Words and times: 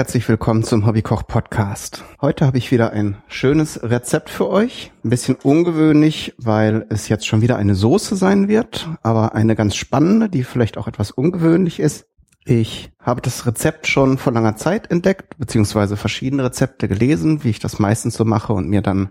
herzlich 0.00 0.26
willkommen 0.30 0.62
zum 0.62 0.86
Hobbykoch 0.86 1.26
Podcast. 1.26 2.04
Heute 2.22 2.46
habe 2.46 2.56
ich 2.56 2.72
wieder 2.72 2.90
ein 2.94 3.18
schönes 3.28 3.82
Rezept 3.82 4.30
für 4.30 4.48
euch. 4.48 4.92
Ein 5.04 5.10
bisschen 5.10 5.34
ungewöhnlich, 5.34 6.32
weil 6.38 6.86
es 6.88 7.10
jetzt 7.10 7.26
schon 7.26 7.42
wieder 7.42 7.58
eine 7.58 7.74
Soße 7.74 8.16
sein 8.16 8.48
wird, 8.48 8.88
aber 9.02 9.34
eine 9.34 9.54
ganz 9.54 9.76
spannende, 9.76 10.30
die 10.30 10.42
vielleicht 10.42 10.78
auch 10.78 10.88
etwas 10.88 11.10
ungewöhnlich 11.10 11.80
ist. 11.80 12.06
Ich 12.46 12.92
habe 12.98 13.20
das 13.20 13.44
Rezept 13.44 13.88
schon 13.88 14.16
vor 14.16 14.32
langer 14.32 14.56
Zeit 14.56 14.90
entdeckt, 14.90 15.36
beziehungsweise 15.36 15.98
verschiedene 15.98 16.44
Rezepte 16.44 16.88
gelesen, 16.88 17.44
wie 17.44 17.50
ich 17.50 17.58
das 17.58 17.78
meistens 17.78 18.14
so 18.14 18.24
mache 18.24 18.54
und 18.54 18.70
mir 18.70 18.80
dann 18.80 19.10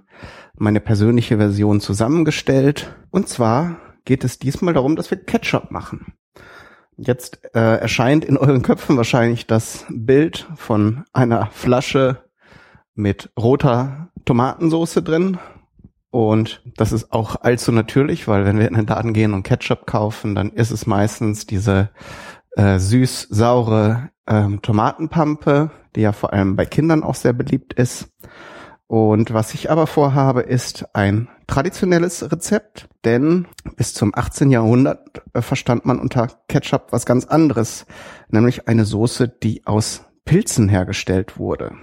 meine 0.57 0.79
persönliche 0.79 1.37
Version 1.37 1.81
zusammengestellt. 1.81 2.95
Und 3.11 3.29
zwar 3.29 3.77
geht 4.05 4.23
es 4.23 4.39
diesmal 4.39 4.73
darum, 4.73 4.95
dass 4.95 5.11
wir 5.11 5.23
Ketchup 5.23 5.69
machen. 5.69 6.13
Jetzt 7.01 7.39
äh, 7.55 7.77
erscheint 7.77 8.25
in 8.25 8.35
euren 8.35 8.61
Köpfen 8.61 8.97
wahrscheinlich 8.97 9.47
das 9.47 9.85
Bild 9.89 10.47
von 10.55 11.05
einer 11.13 11.47
Flasche 11.47 12.17
mit 12.93 13.31
roter 13.39 14.09
Tomatensauce 14.25 14.95
drin. 14.95 15.37
Und 16.11 16.61
das 16.75 16.91
ist 16.91 17.13
auch 17.13 17.37
allzu 17.37 17.71
natürlich, 17.71 18.27
weil 18.27 18.43
wenn 18.43 18.59
wir 18.59 18.67
in 18.67 18.73
den 18.73 18.85
Laden 18.85 19.13
gehen 19.13 19.33
und 19.33 19.43
Ketchup 19.43 19.85
kaufen, 19.85 20.35
dann 20.35 20.49
ist 20.49 20.71
es 20.71 20.87
meistens 20.87 21.47
diese 21.47 21.89
äh, 22.57 22.79
süß-saure 22.79 24.09
ähm, 24.27 24.61
Tomatenpampe, 24.61 25.71
die 25.95 26.01
ja 26.01 26.11
vor 26.11 26.33
allem 26.33 26.57
bei 26.57 26.65
Kindern 26.65 27.03
auch 27.03 27.15
sehr 27.15 27.33
beliebt 27.33 27.73
ist. 27.73 28.09
Und 28.87 29.33
was 29.33 29.53
ich 29.53 29.71
aber 29.71 29.87
vorhabe, 29.87 30.41
ist 30.41 30.93
ein 30.93 31.29
traditionelles 31.49 32.31
Rezept, 32.31 32.87
denn 33.03 33.47
bis 33.75 33.93
zum 33.93 34.13
18. 34.15 34.51
Jahrhundert 34.51 35.23
äh, 35.33 35.41
verstand 35.41 35.85
man 35.85 35.99
unter 35.99 36.27
Ketchup 36.47 36.87
was 36.91 37.05
ganz 37.05 37.25
anderes, 37.25 37.85
nämlich 38.29 38.67
eine 38.67 38.85
Soße, 38.85 39.27
die 39.27 39.65
aus 39.65 40.05
Pilzen 40.25 40.69
hergestellt 40.69 41.37
wurde. 41.37 41.73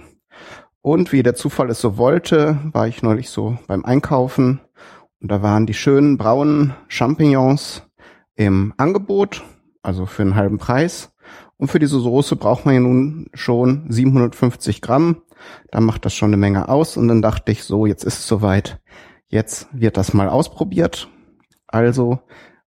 Und 0.81 1.11
wie 1.11 1.21
der 1.21 1.35
Zufall 1.35 1.69
es 1.69 1.81
so 1.81 1.97
wollte, 1.97 2.57
war 2.71 2.87
ich 2.87 3.03
neulich 3.03 3.29
so 3.29 3.57
beim 3.67 3.83
Einkaufen 3.83 4.61
und 5.21 5.31
da 5.31 5.41
waren 5.41 5.65
die 5.65 5.73
schönen 5.73 6.17
braunen 6.17 6.73
Champignons 6.87 7.83
im 8.35 8.73
Angebot, 8.77 9.43
also 9.81 10.05
für 10.05 10.21
einen 10.21 10.35
halben 10.35 10.59
Preis. 10.59 11.11
Und 11.57 11.69
für 11.69 11.79
diese 11.79 11.99
Soße 11.99 12.35
braucht 12.35 12.65
man 12.65 12.75
ja 12.75 12.81
nun 12.81 13.27
schon 13.33 13.85
750 13.89 14.81
Gramm. 14.81 15.23
Da 15.71 15.81
macht 15.81 16.05
das 16.05 16.13
schon 16.13 16.29
eine 16.29 16.37
Menge 16.37 16.69
aus. 16.69 16.97
Und 16.97 17.07
dann 17.07 17.23
dachte 17.23 17.51
ich 17.51 17.63
so, 17.63 17.85
jetzt 17.85 18.03
ist 18.03 18.19
es 18.19 18.27
soweit. 18.27 18.79
Jetzt 19.27 19.67
wird 19.71 19.97
das 19.97 20.13
mal 20.13 20.29
ausprobiert. 20.29 21.09
Also 21.67 22.19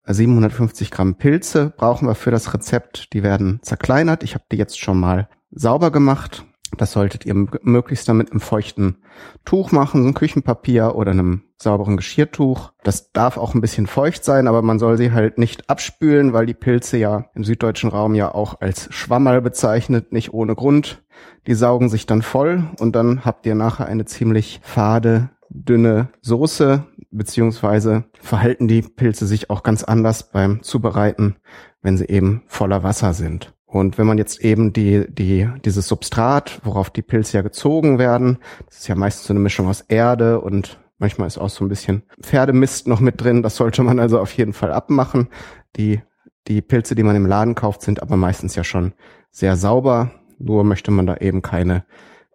750 0.06 0.90
Gramm 0.92 1.16
Pilze 1.16 1.74
brauchen 1.76 2.08
wir 2.08 2.16
für 2.16 2.32
das 2.32 2.54
Rezept. 2.54 3.14
Die 3.14 3.24
werden 3.24 3.60
zerkleinert. 3.62 4.24
Ich 4.24 4.34
habe 4.34 4.46
die 4.52 4.58
jetzt 4.58 4.80
schon 4.80 5.00
mal 5.00 5.30
sauber 5.52 5.92
gemacht. 5.92 6.46
Das 6.76 6.92
solltet 6.92 7.26
ihr 7.26 7.34
möglichst 7.34 8.10
damit 8.10 8.30
im 8.30 8.42
feuchten 8.42 8.98
Tuch 9.46 9.72
machen, 9.72 10.02
so 10.02 10.08
ein 10.10 10.14
Küchenpapier 10.14 10.96
oder 10.96 11.12
einem 11.12 11.44
sauberen 11.58 11.96
Geschirrtuch. 11.96 12.74
Das 12.84 13.12
darf 13.14 13.38
auch 13.38 13.56
ein 13.56 13.62
bisschen 13.62 13.88
feucht 13.88 14.26
sein, 14.26 14.48
aber 14.48 14.62
man 14.62 14.78
soll 14.78 14.98
sie 14.98 15.14
halt 15.14 15.38
nicht 15.38 15.70
abspülen, 15.70 16.34
weil 16.34 16.46
die 16.46 16.54
Pilze 16.54 16.98
ja 16.98 17.30
im 17.36 17.46
süddeutschen 17.46 17.90
Raum 17.90 18.16
ja 18.16 18.34
auch 18.36 18.60
als 18.60 18.94
Schwammerl 18.94 19.42
bezeichnet, 19.42 20.12
nicht 20.12 20.34
ohne 20.34 20.56
Grund. 20.56 21.04
Die 21.48 21.56
saugen 21.56 21.88
sich 21.88 22.06
dann 22.06 22.22
voll 22.22 22.66
und 22.80 22.96
dann 22.96 23.24
habt 23.24 23.46
ihr 23.46 23.56
nachher 23.56 23.86
eine 23.86 24.04
ziemlich 24.04 24.60
fade, 24.62 25.30
dünne 25.50 26.10
Soße, 26.22 26.86
beziehungsweise 27.12 28.06
verhalten 28.22 28.68
die 28.68 28.82
Pilze 28.82 29.26
sich 29.26 29.50
auch 29.50 29.64
ganz 29.64 29.84
anders 29.84 30.32
beim 30.32 30.62
Zubereiten, 30.64 31.38
wenn 31.82 31.98
sie 31.98 32.08
eben 32.08 32.44
voller 32.48 32.84
Wasser 32.84 33.14
sind. 33.14 33.54
Und 33.66 33.98
wenn 33.98 34.08
man 34.08 34.18
jetzt 34.18 34.40
eben 34.42 34.72
die, 34.72 35.06
die, 35.10 35.50
dieses 35.66 35.88
Substrat, 35.88 36.62
worauf 36.64 36.90
die 36.90 37.02
Pilze 37.02 37.38
ja 37.38 37.44
gezogen 37.44 38.00
werden, 38.00 38.38
das 38.66 38.80
ist 38.80 38.88
ja 38.88 38.96
meistens 38.96 39.28
so 39.28 39.34
eine 39.34 39.42
Mischung 39.42 39.68
aus 39.68 39.82
Erde 39.82 40.40
und 40.40 40.80
manchmal 41.00 41.28
ist 41.28 41.38
auch 41.38 41.50
so 41.50 41.66
ein 41.66 41.70
bisschen 41.70 42.04
Pferdemist 42.22 42.88
noch 42.88 43.02
mit 43.02 43.22
drin. 43.22 43.44
Das 43.44 43.58
sollte 43.58 43.84
man 43.84 44.00
also 44.00 44.20
auf 44.20 44.32
jeden 44.34 44.54
Fall 44.54 44.72
abmachen. 44.72 45.28
Die, 45.76 46.02
die 46.48 46.62
Pilze, 46.62 46.96
die 46.96 47.04
man 47.04 47.18
im 47.18 47.26
Laden 47.26 47.56
kauft, 47.56 47.82
sind 47.82 48.02
aber 48.02 48.16
meistens 48.16 48.56
ja 48.56 48.64
schon 48.64 48.94
sehr 49.32 49.58
sauber. 49.58 50.12
Nur 50.40 50.64
möchte 50.64 50.92
man 50.92 51.06
da 51.06 51.18
eben 51.18 51.42
keine, 51.42 51.86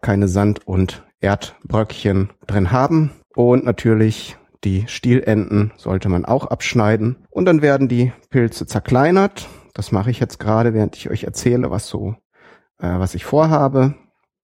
keine 0.02 0.28
Sand- 0.28 0.66
und 0.66 1.02
Erdbröckchen 1.22 2.30
drin 2.46 2.70
haben. 2.70 3.10
Und 3.34 3.64
natürlich 3.64 4.36
die 4.64 4.84
Stielenden 4.86 5.72
sollte 5.76 6.08
man 6.08 6.24
auch 6.24 6.46
abschneiden. 6.46 7.16
Und 7.30 7.46
dann 7.46 7.62
werden 7.62 7.88
die 7.88 8.12
Pilze 8.30 8.66
zerkleinert 8.66 9.48
das 9.74 9.92
mache 9.92 10.10
ich 10.10 10.20
jetzt 10.20 10.38
gerade, 10.38 10.74
während 10.74 10.96
ich 10.96 11.10
euch 11.10 11.24
erzähle, 11.24 11.70
was 11.70 11.88
so, 11.88 12.14
äh, 12.78 12.98
was 12.98 13.14
ich 13.14 13.24
vorhabe. 13.24 13.94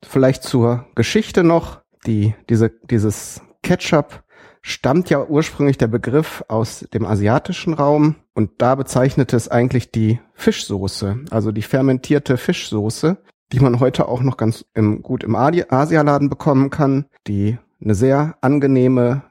Vielleicht 0.03 0.43
zur 0.43 0.87
Geschichte 0.95 1.45
noch. 1.45 1.81
Die, 2.07 2.35
diese, 2.49 2.71
dieses 2.89 3.43
Ketchup 3.63 4.23
stammt 4.63 5.11
ja 5.11 5.25
ursprünglich 5.25 5.79
der 5.79 5.89
Begriff 5.89 6.45
aus 6.49 6.87
dem 6.95 7.05
asiatischen 7.05 7.75
Raum 7.75 8.17
und 8.35 8.63
da 8.63 8.77
bezeichnete 8.77 9.37
es 9.37 9.49
eigentlich 9.49 9.91
die 9.91 10.21
Fischsoße, 10.35 11.25
also 11.31 11.51
die 11.53 11.63
fermentierte 11.63 12.37
Fischsoße, 12.37 13.19
die 13.53 13.61
man 13.61 13.81
heute 13.81 14.09
auch 14.09 14.23
noch 14.23 14.37
ganz 14.37 14.65
im, 14.75 15.03
gut 15.03 15.25
im 15.25 15.37
Asialaden 15.37 16.29
bekommen 16.29 16.71
kann, 16.71 17.07
die 17.27 17.59
eine 17.81 17.95
sehr 17.95 18.37
angenehme 18.41 19.23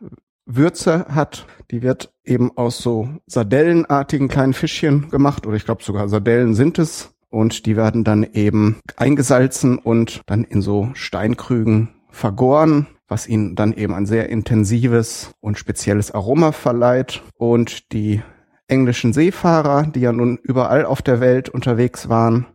Würze 0.46 1.06
hat. 1.10 1.46
Die 1.72 1.82
wird 1.82 2.14
eben 2.24 2.56
aus 2.58 2.80
so 2.80 3.10
sardellenartigen 3.28 4.30
kleinen 4.30 4.54
Fischchen 4.54 5.10
gemacht 5.10 5.46
oder 5.46 5.56
ich 5.56 5.66
glaube 5.66 5.84
sogar 5.84 6.08
Sardellen 6.08 6.56
sind 6.56 6.80
es. 6.80 7.14
Und 7.30 7.66
die 7.66 7.76
werden 7.76 8.06
dann 8.06 8.24
eben 8.24 8.78
eingesalzen 8.96 9.78
und 9.78 10.22
dann 10.28 10.46
in 10.46 10.62
so 10.62 10.90
Steinkrügen 10.94 11.90
vergoren, 12.10 12.88
was 13.10 13.28
ihnen 13.28 13.56
dann 13.56 13.74
eben 13.74 13.94
ein 13.94 14.06
sehr 14.06 14.30
intensives 14.30 15.32
und 15.42 15.58
spezielles 15.58 16.12
Aroma 16.12 16.54
verleiht. 16.54 17.22
Und 17.38 17.92
die 17.92 18.22
englischen 18.68 19.12
Seefahrer, 19.12 19.88
die 19.88 20.00
ja 20.00 20.14
nun 20.14 20.38
überall 20.42 20.86
auf 20.86 21.02
der 21.02 21.20
Welt 21.20 21.50
unterwegs 21.50 22.08
waren, 22.08 22.46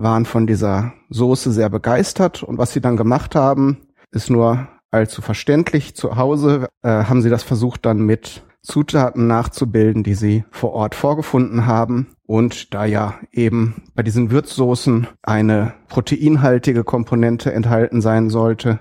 waren 0.00 0.24
von 0.24 0.46
dieser 0.46 0.92
Soße 1.10 1.52
sehr 1.52 1.68
begeistert. 1.68 2.42
Und 2.42 2.58
was 2.58 2.72
sie 2.72 2.80
dann 2.80 2.96
gemacht 2.96 3.34
haben, 3.34 3.78
ist 4.10 4.30
nur 4.30 4.68
allzu 4.90 5.22
verständlich. 5.22 5.94
Zu 5.94 6.16
Hause 6.16 6.68
äh, 6.82 6.88
haben 6.88 7.22
sie 7.22 7.30
das 7.30 7.42
versucht 7.42 7.86
dann 7.86 8.00
mit 8.00 8.42
Zutaten 8.62 9.26
nachzubilden, 9.26 10.02
die 10.02 10.14
sie 10.14 10.44
vor 10.50 10.72
Ort 10.72 10.94
vorgefunden 10.94 11.66
haben. 11.66 12.08
Und 12.26 12.74
da 12.74 12.84
ja 12.84 13.14
eben 13.32 13.82
bei 13.94 14.02
diesen 14.02 14.30
Würzsoßen 14.30 15.06
eine 15.22 15.74
proteinhaltige 15.88 16.84
Komponente 16.84 17.52
enthalten 17.52 18.00
sein 18.00 18.30
sollte, 18.30 18.80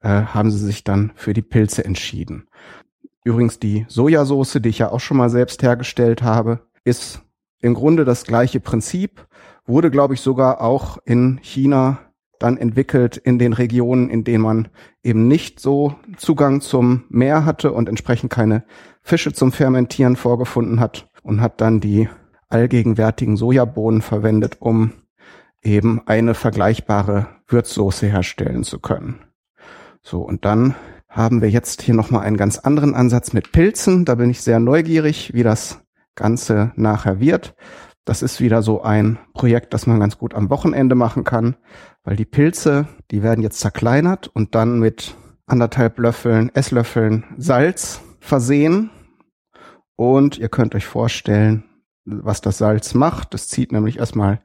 äh, 0.00 0.08
haben 0.08 0.50
sie 0.50 0.58
sich 0.58 0.84
dann 0.84 1.12
für 1.14 1.32
die 1.32 1.42
Pilze 1.42 1.84
entschieden. 1.84 2.48
Übrigens 3.24 3.58
die 3.58 3.84
Sojasauce, 3.88 4.58
die 4.60 4.68
ich 4.68 4.78
ja 4.78 4.90
auch 4.90 5.00
schon 5.00 5.16
mal 5.16 5.30
selbst 5.30 5.62
hergestellt 5.62 6.22
habe, 6.22 6.60
ist 6.84 7.22
im 7.60 7.74
Grunde 7.74 8.04
das 8.04 8.24
gleiche 8.24 8.60
Prinzip, 8.60 9.26
wurde 9.70 9.90
glaube 9.90 10.14
ich 10.14 10.20
sogar 10.20 10.60
auch 10.60 10.98
in 11.04 11.38
China 11.42 11.98
dann 12.38 12.56
entwickelt 12.56 13.16
in 13.16 13.38
den 13.38 13.52
Regionen, 13.52 14.08
in 14.08 14.24
denen 14.24 14.42
man 14.42 14.68
eben 15.02 15.28
nicht 15.28 15.60
so 15.60 15.94
Zugang 16.16 16.60
zum 16.60 17.04
Meer 17.08 17.44
hatte 17.44 17.72
und 17.72 17.88
entsprechend 17.88 18.32
keine 18.32 18.64
Fische 19.02 19.32
zum 19.32 19.52
Fermentieren 19.52 20.16
vorgefunden 20.16 20.80
hat 20.80 21.08
und 21.22 21.40
hat 21.40 21.60
dann 21.60 21.80
die 21.80 22.08
allgegenwärtigen 22.48 23.36
Sojabohnen 23.36 24.02
verwendet, 24.02 24.56
um 24.60 24.92
eben 25.62 26.00
eine 26.06 26.34
vergleichbare 26.34 27.28
Würzsoße 27.46 28.06
herstellen 28.06 28.64
zu 28.64 28.80
können. 28.80 29.20
So, 30.02 30.22
und 30.22 30.44
dann 30.44 30.74
haben 31.08 31.42
wir 31.42 31.50
jetzt 31.50 31.82
hier 31.82 31.94
nochmal 31.94 32.22
einen 32.22 32.36
ganz 32.38 32.58
anderen 32.58 32.94
Ansatz 32.94 33.32
mit 33.32 33.52
Pilzen. 33.52 34.04
Da 34.04 34.14
bin 34.14 34.30
ich 34.30 34.40
sehr 34.40 34.60
neugierig, 34.60 35.34
wie 35.34 35.42
das 35.42 35.80
Ganze 36.14 36.72
nachher 36.76 37.20
wird. 37.20 37.54
Das 38.04 38.22
ist 38.22 38.40
wieder 38.40 38.62
so 38.62 38.82
ein 38.82 39.18
Projekt, 39.34 39.74
das 39.74 39.86
man 39.86 40.00
ganz 40.00 40.18
gut 40.18 40.34
am 40.34 40.50
Wochenende 40.50 40.94
machen 40.94 41.24
kann, 41.24 41.56
weil 42.02 42.16
die 42.16 42.24
Pilze, 42.24 42.88
die 43.10 43.22
werden 43.22 43.42
jetzt 43.42 43.60
zerkleinert 43.60 44.28
und 44.28 44.54
dann 44.54 44.78
mit 44.80 45.16
anderthalb 45.46 45.98
Löffeln, 45.98 46.54
Esslöffeln 46.54 47.24
Salz 47.36 48.00
versehen. 48.20 48.90
Und 49.96 50.38
ihr 50.38 50.48
könnt 50.48 50.74
euch 50.74 50.86
vorstellen, 50.86 51.64
was 52.04 52.40
das 52.40 52.58
Salz 52.58 52.94
macht. 52.94 53.34
Das 53.34 53.48
zieht 53.48 53.72
nämlich 53.72 53.98
erstmal 53.98 54.40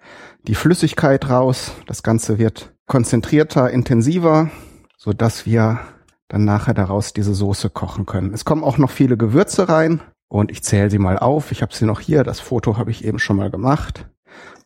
die 0.47 0.55
Flüssigkeit 0.55 1.29
raus. 1.29 1.71
Das 1.87 2.03
Ganze 2.03 2.37
wird 2.37 2.73
konzentrierter, 2.87 3.69
intensiver, 3.71 4.49
so 4.97 5.13
dass 5.13 5.45
wir 5.45 5.79
dann 6.27 6.43
nachher 6.43 6.73
daraus 6.73 7.13
diese 7.13 7.33
Soße 7.33 7.69
kochen 7.69 8.05
können. 8.05 8.33
Es 8.33 8.45
kommen 8.45 8.63
auch 8.63 8.77
noch 8.77 8.89
viele 8.89 9.17
Gewürze 9.17 9.69
rein. 9.69 10.01
Und 10.27 10.51
ich 10.51 10.63
zähle 10.63 10.89
sie 10.89 10.99
mal 10.99 11.17
auf. 11.17 11.51
Ich 11.51 11.61
habe 11.61 11.73
sie 11.73 11.85
noch 11.85 11.99
hier. 11.99 12.23
Das 12.23 12.39
Foto 12.39 12.77
habe 12.77 12.91
ich 12.91 13.05
eben 13.05 13.19
schon 13.19 13.37
mal 13.37 13.51
gemacht. 13.51 14.07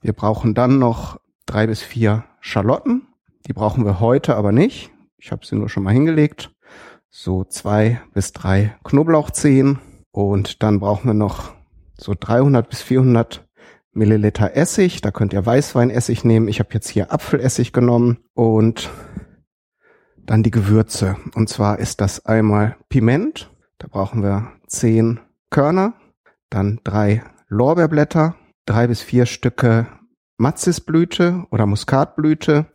Wir 0.01 0.13
brauchen 0.13 0.53
dann 0.53 0.79
noch 0.79 1.19
drei 1.45 1.67
bis 1.67 1.81
vier 1.81 2.23
Schalotten. 2.39 3.07
Die 3.47 3.53
brauchen 3.53 3.85
wir 3.85 4.00
heute 4.00 4.35
aber 4.35 4.51
nicht. 4.51 4.91
Ich 5.17 5.31
habe 5.31 5.45
sie 5.45 5.56
nur 5.56 5.69
schon 5.69 5.83
mal 5.83 5.94
hingelegt. 5.94 6.51
So 7.09 7.44
zwei 7.44 8.01
bis 8.13 8.31
drei 8.31 8.75
Knoblauchzehen. 8.83 9.79
Und 10.11 10.63
dann 10.63 10.79
brauchen 10.79 11.07
wir 11.07 11.13
noch 11.13 11.51
so 11.97 12.15
300 12.17 12.69
bis 12.69 12.81
400 12.81 13.45
Milliliter 13.91 14.56
Essig. 14.56 15.01
Da 15.01 15.11
könnt 15.11 15.33
ihr 15.33 15.45
Weißweinessig 15.45 16.23
nehmen. 16.23 16.47
Ich 16.47 16.59
habe 16.59 16.69
jetzt 16.73 16.89
hier 16.89 17.11
Apfelessig 17.11 17.73
genommen 17.73 18.19
und 18.33 18.89
dann 20.17 20.44
die 20.44 20.51
Gewürze. 20.51 21.17
Und 21.35 21.50
zwar 21.50 21.79
ist 21.79 22.01
das 22.01 22.25
einmal 22.25 22.77
Piment. 22.88 23.51
Da 23.79 23.88
brauchen 23.88 24.21
wir 24.21 24.51
zehn 24.67 25.19
Körner. 25.49 25.93
Dann 26.49 26.79
drei 26.83 27.23
Lorbeerblätter, 27.47 28.35
drei 28.65 28.87
bis 28.87 29.01
vier 29.01 29.25
Stücke 29.25 29.87
Matzisblüte 30.37 31.45
oder 31.51 31.65
Muskatblüte. 31.65 32.67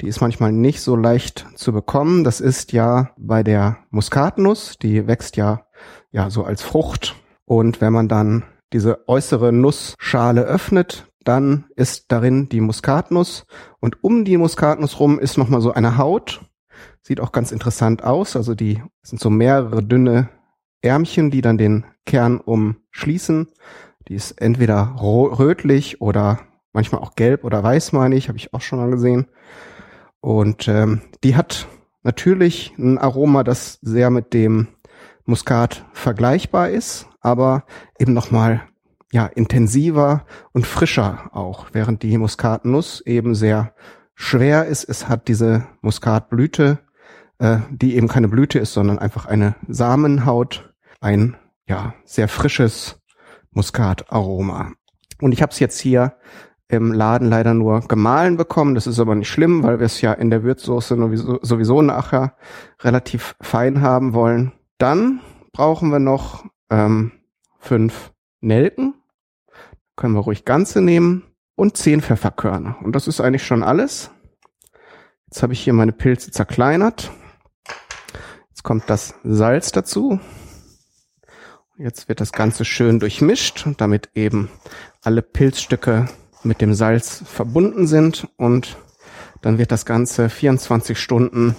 Die 0.00 0.08
ist 0.08 0.20
manchmal 0.20 0.52
nicht 0.52 0.80
so 0.80 0.96
leicht 0.96 1.46
zu 1.54 1.72
bekommen. 1.72 2.24
Das 2.24 2.40
ist 2.40 2.72
ja 2.72 3.10
bei 3.16 3.42
der 3.42 3.78
Muskatnuss, 3.90 4.78
die 4.80 5.06
wächst 5.06 5.36
ja, 5.36 5.66
ja 6.10 6.30
so 6.30 6.44
als 6.44 6.62
Frucht. 6.62 7.14
Und 7.44 7.80
wenn 7.80 7.92
man 7.92 8.08
dann 8.08 8.44
diese 8.72 9.06
äußere 9.08 9.52
Nussschale 9.52 10.42
öffnet, 10.42 11.06
dann 11.24 11.66
ist 11.76 12.10
darin 12.10 12.48
die 12.48 12.60
Muskatnuss 12.60 13.46
und 13.78 14.02
um 14.02 14.24
die 14.24 14.36
Muskatnuss 14.36 14.98
rum 14.98 15.20
ist 15.20 15.38
nochmal 15.38 15.60
so 15.60 15.72
eine 15.72 15.96
Haut 15.98 16.40
Sieht 17.02 17.20
auch 17.20 17.32
ganz 17.32 17.50
interessant 17.50 18.04
aus. 18.04 18.36
Also 18.36 18.54
die 18.54 18.82
sind 19.02 19.20
so 19.20 19.30
mehrere 19.30 19.82
dünne 19.82 20.28
Ärmchen, 20.82 21.30
die 21.30 21.40
dann 21.40 21.58
den 21.58 21.84
Kern 22.06 22.38
umschließen. 22.38 23.48
Die 24.08 24.14
ist 24.14 24.32
entweder 24.32 24.96
rötlich 25.00 26.00
oder 26.00 26.40
manchmal 26.72 27.00
auch 27.00 27.14
gelb 27.14 27.44
oder 27.44 27.62
weiß, 27.62 27.92
meine 27.92 28.16
ich, 28.16 28.28
habe 28.28 28.38
ich 28.38 28.52
auch 28.52 28.60
schon 28.60 28.78
mal 28.78 28.90
gesehen. 28.90 29.26
Und 30.20 30.68
ähm, 30.68 31.02
die 31.24 31.36
hat 31.36 31.68
natürlich 32.02 32.74
ein 32.78 32.98
Aroma, 32.98 33.44
das 33.44 33.78
sehr 33.82 34.10
mit 34.10 34.34
dem 34.34 34.68
Muskat 35.24 35.84
vergleichbar 35.92 36.70
ist, 36.70 37.06
aber 37.20 37.64
eben 37.98 38.12
nochmal 38.12 38.62
ja, 39.12 39.26
intensiver 39.26 40.24
und 40.52 40.66
frischer 40.66 41.30
auch, 41.32 41.66
während 41.72 42.02
die 42.02 42.16
Muskatnuss 42.18 43.02
eben 43.02 43.34
sehr 43.34 43.74
schwer 44.14 44.66
ist. 44.66 44.84
Es 44.84 45.08
hat 45.08 45.28
diese 45.28 45.66
Muskatblüte 45.80 46.78
äh, 47.42 47.58
die 47.70 47.96
eben 47.96 48.06
keine 48.06 48.28
Blüte 48.28 48.60
ist, 48.60 48.72
sondern 48.72 49.00
einfach 49.00 49.26
eine 49.26 49.56
Samenhaut, 49.66 50.71
ein 51.02 51.36
ja 51.66 51.94
sehr 52.04 52.28
frisches 52.28 52.98
Muskataroma. 53.50 54.72
Und 55.20 55.32
ich 55.32 55.42
habe 55.42 55.52
es 55.52 55.58
jetzt 55.58 55.78
hier 55.78 56.16
im 56.68 56.92
Laden 56.92 57.28
leider 57.28 57.52
nur 57.52 57.80
gemahlen 57.80 58.36
bekommen. 58.36 58.74
Das 58.74 58.86
ist 58.86 58.98
aber 58.98 59.14
nicht 59.14 59.28
schlimm, 59.28 59.62
weil 59.62 59.78
wir 59.78 59.86
es 59.86 60.00
ja 60.00 60.12
in 60.12 60.30
der 60.30 60.42
Würzsoße 60.42 60.96
sowieso, 61.42 61.82
nachher 61.82 62.34
relativ 62.80 63.36
fein 63.42 63.82
haben 63.82 64.14
wollen. 64.14 64.52
Dann 64.78 65.20
brauchen 65.52 65.90
wir 65.90 65.98
noch 65.98 66.46
ähm, 66.70 67.12
fünf 67.58 68.12
Nelken. 68.40 68.94
Können 69.96 70.14
wir 70.14 70.20
ruhig 70.20 70.44
ganze 70.44 70.80
nehmen. 70.80 71.24
Und 71.54 71.76
zehn 71.76 72.00
Pfefferkörner. 72.00 72.76
Und 72.82 72.96
das 72.96 73.06
ist 73.06 73.20
eigentlich 73.20 73.44
schon 73.44 73.62
alles. 73.62 74.10
Jetzt 75.26 75.42
habe 75.42 75.52
ich 75.52 75.60
hier 75.60 75.74
meine 75.74 75.92
Pilze 75.92 76.30
zerkleinert. 76.30 77.10
Jetzt 78.48 78.62
kommt 78.62 78.88
das 78.88 79.14
Salz 79.22 79.70
dazu. 79.70 80.18
Jetzt 81.82 82.08
wird 82.08 82.20
das 82.20 82.30
Ganze 82.30 82.64
schön 82.64 83.00
durchmischt, 83.00 83.66
damit 83.76 84.10
eben 84.14 84.48
alle 85.02 85.20
Pilzstücke 85.20 86.08
mit 86.44 86.60
dem 86.60 86.74
Salz 86.74 87.24
verbunden 87.26 87.88
sind 87.88 88.28
und 88.36 88.76
dann 89.40 89.58
wird 89.58 89.72
das 89.72 89.84
Ganze 89.84 90.28
24 90.28 90.96
Stunden 90.96 91.56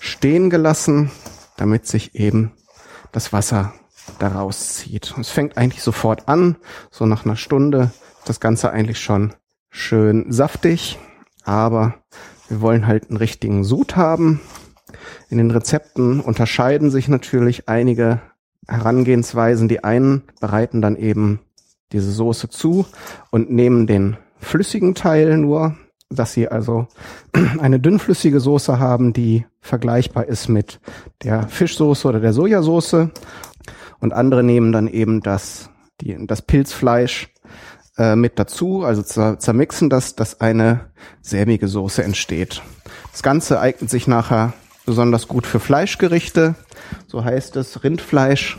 stehen 0.00 0.50
gelassen, 0.50 1.10
damit 1.56 1.86
sich 1.86 2.14
eben 2.14 2.52
das 3.10 3.32
Wasser 3.32 3.72
daraus 4.18 4.74
zieht. 4.74 5.14
Es 5.18 5.30
fängt 5.30 5.56
eigentlich 5.56 5.82
sofort 5.82 6.28
an, 6.28 6.56
so 6.90 7.06
nach 7.06 7.24
einer 7.24 7.36
Stunde 7.36 7.90
das 8.26 8.38
Ganze 8.38 8.70
eigentlich 8.70 9.00
schon 9.00 9.32
schön 9.70 10.30
saftig, 10.30 10.98
aber 11.42 11.94
wir 12.50 12.60
wollen 12.60 12.86
halt 12.86 13.08
einen 13.08 13.16
richtigen 13.16 13.64
Sud 13.64 13.96
haben. 13.96 14.42
In 15.30 15.38
den 15.38 15.50
Rezepten 15.50 16.20
unterscheiden 16.20 16.90
sich 16.90 17.08
natürlich 17.08 17.70
einige 17.70 18.20
Herangehensweisen. 18.68 19.68
Die 19.68 19.84
einen 19.84 20.22
bereiten 20.40 20.82
dann 20.82 20.96
eben 20.96 21.40
diese 21.92 22.10
Soße 22.10 22.48
zu 22.48 22.86
und 23.30 23.50
nehmen 23.50 23.86
den 23.86 24.16
flüssigen 24.38 24.94
Teil 24.94 25.36
nur, 25.38 25.76
dass 26.10 26.32
sie 26.32 26.48
also 26.48 26.86
eine 27.60 27.80
dünnflüssige 27.80 28.40
Soße 28.40 28.78
haben, 28.78 29.12
die 29.12 29.46
vergleichbar 29.60 30.26
ist 30.26 30.48
mit 30.48 30.80
der 31.22 31.48
Fischsoße 31.48 32.08
oder 32.08 32.20
der 32.20 32.32
Sojasauce. 32.32 33.08
Und 34.00 34.12
andere 34.12 34.42
nehmen 34.42 34.72
dann 34.72 34.88
eben 34.88 35.20
das, 35.20 35.70
die, 36.00 36.26
das 36.26 36.42
Pilzfleisch 36.42 37.32
äh, 37.96 38.16
mit 38.16 38.38
dazu, 38.38 38.82
also 38.84 39.02
zermixen 39.02 39.90
das, 39.90 40.16
dass 40.16 40.40
eine 40.40 40.90
sämige 41.20 41.68
Soße 41.68 42.02
entsteht. 42.02 42.62
Das 43.12 43.22
Ganze 43.22 43.60
eignet 43.60 43.90
sich 43.90 44.08
nachher 44.08 44.54
besonders 44.84 45.28
gut 45.28 45.46
für 45.46 45.60
Fleischgerichte. 45.60 46.54
So 47.06 47.24
heißt 47.24 47.56
es 47.56 47.84
Rindfleisch. 47.84 48.58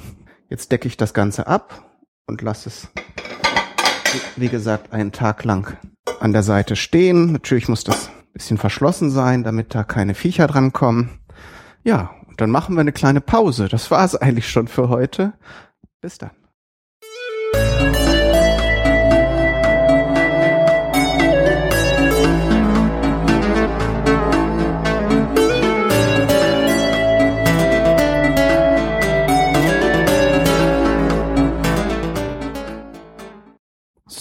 Jetzt 0.49 0.71
decke 0.71 0.87
ich 0.87 0.97
das 0.97 1.13
Ganze 1.13 1.47
ab 1.47 1.83
und 2.27 2.41
lasse 2.41 2.69
es, 2.69 2.87
wie 4.35 4.49
gesagt, 4.49 4.93
einen 4.93 5.11
Tag 5.11 5.43
lang 5.43 5.77
an 6.19 6.33
der 6.33 6.43
Seite 6.43 6.75
stehen. 6.75 7.31
Natürlich 7.31 7.67
muss 7.67 7.83
das 7.83 8.09
bisschen 8.33 8.57
verschlossen 8.57 9.11
sein, 9.11 9.43
damit 9.43 9.75
da 9.75 9.83
keine 9.83 10.15
Viecher 10.15 10.47
dran 10.47 10.73
kommen. 10.73 11.19
Ja, 11.83 12.11
und 12.27 12.41
dann 12.41 12.49
machen 12.49 12.75
wir 12.75 12.81
eine 12.81 12.91
kleine 12.91 13.21
Pause. 13.21 13.69
Das 13.69 13.91
war 13.91 14.03
es 14.03 14.15
eigentlich 14.15 14.49
schon 14.49 14.67
für 14.67 14.89
heute. 14.89 15.33
Bis 16.01 16.17
dann. 16.17 16.31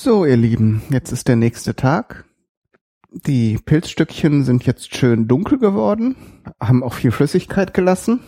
So, 0.04 0.24
ihr 0.24 0.36
Lieben, 0.36 0.82
jetzt 0.90 1.12
ist 1.12 1.28
der 1.28 1.36
nächste 1.36 1.76
Tag. 1.76 2.24
Die 3.12 3.56
Pilzstückchen 3.64 4.42
sind 4.42 4.66
jetzt 4.66 4.96
schön 4.96 5.28
dunkel 5.28 5.60
geworden, 5.60 6.16
haben 6.58 6.82
auch 6.82 6.94
viel 6.94 7.12
Flüssigkeit 7.12 7.72
gelassen. 7.72 8.18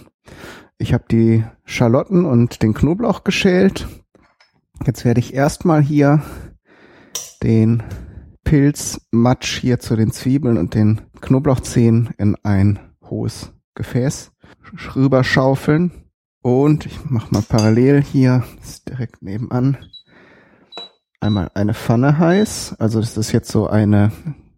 Ich 0.78 0.94
habe 0.94 1.02
die 1.10 1.44
Schalotten 1.64 2.26
und 2.26 2.62
den 2.62 2.74
Knoblauch 2.74 3.24
geschält. 3.24 3.88
Jetzt 4.86 5.04
werde 5.04 5.18
ich 5.18 5.34
erstmal 5.34 5.82
hier 5.82 6.22
den 7.42 7.82
Pilzmatsch 8.44 9.58
hier 9.58 9.80
zu 9.80 9.96
den 9.96 10.12
Zwiebeln 10.12 10.58
und 10.58 10.74
den 10.74 11.00
Knoblauchzehen 11.22 12.10
in 12.18 12.36
ein 12.44 12.78
hohes 13.02 13.52
Gefäß 13.74 14.30
rüberschaufeln. 14.94 15.90
Und 16.40 16.86
ich 16.86 17.04
mache 17.10 17.34
mal 17.34 17.42
parallel 17.42 18.00
hier, 18.00 18.44
ist 18.62 18.88
direkt 18.88 19.22
nebenan, 19.22 19.76
einmal 21.24 21.50
eine 21.54 21.74
Pfanne 21.74 22.18
heiß. 22.18 22.76
Also 22.78 23.00
das 23.00 23.16
ist 23.16 23.32
jetzt 23.32 23.50
so 23.50 23.66
eine 23.66 24.12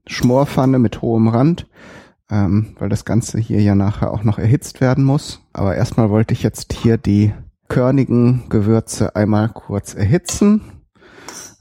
Schmorpfanne 0.07 0.79
mit 0.79 1.01
hohem 1.01 1.29
Rand, 1.29 1.69
ähm, 2.31 2.75
weil 2.79 2.89
das 2.89 3.05
Ganze 3.05 3.39
hier 3.39 3.63
ja 3.63 3.75
nachher 3.75 4.13
auch 4.13 4.25
noch 4.25 4.39
erhitzt 4.39 4.81
werden 4.81 5.05
muss. 5.05 5.41
Aber 5.53 5.77
erstmal 5.77 6.11
wollte 6.11 6.35
ich 6.35 6.43
jetzt 6.43 6.73
hier 6.73 6.99
die 6.99 7.33
körnigen 7.69 8.49
Gewürze 8.49 9.17
einmal 9.17 9.49
kurz 9.49 9.95
erhitzen. 9.95 10.61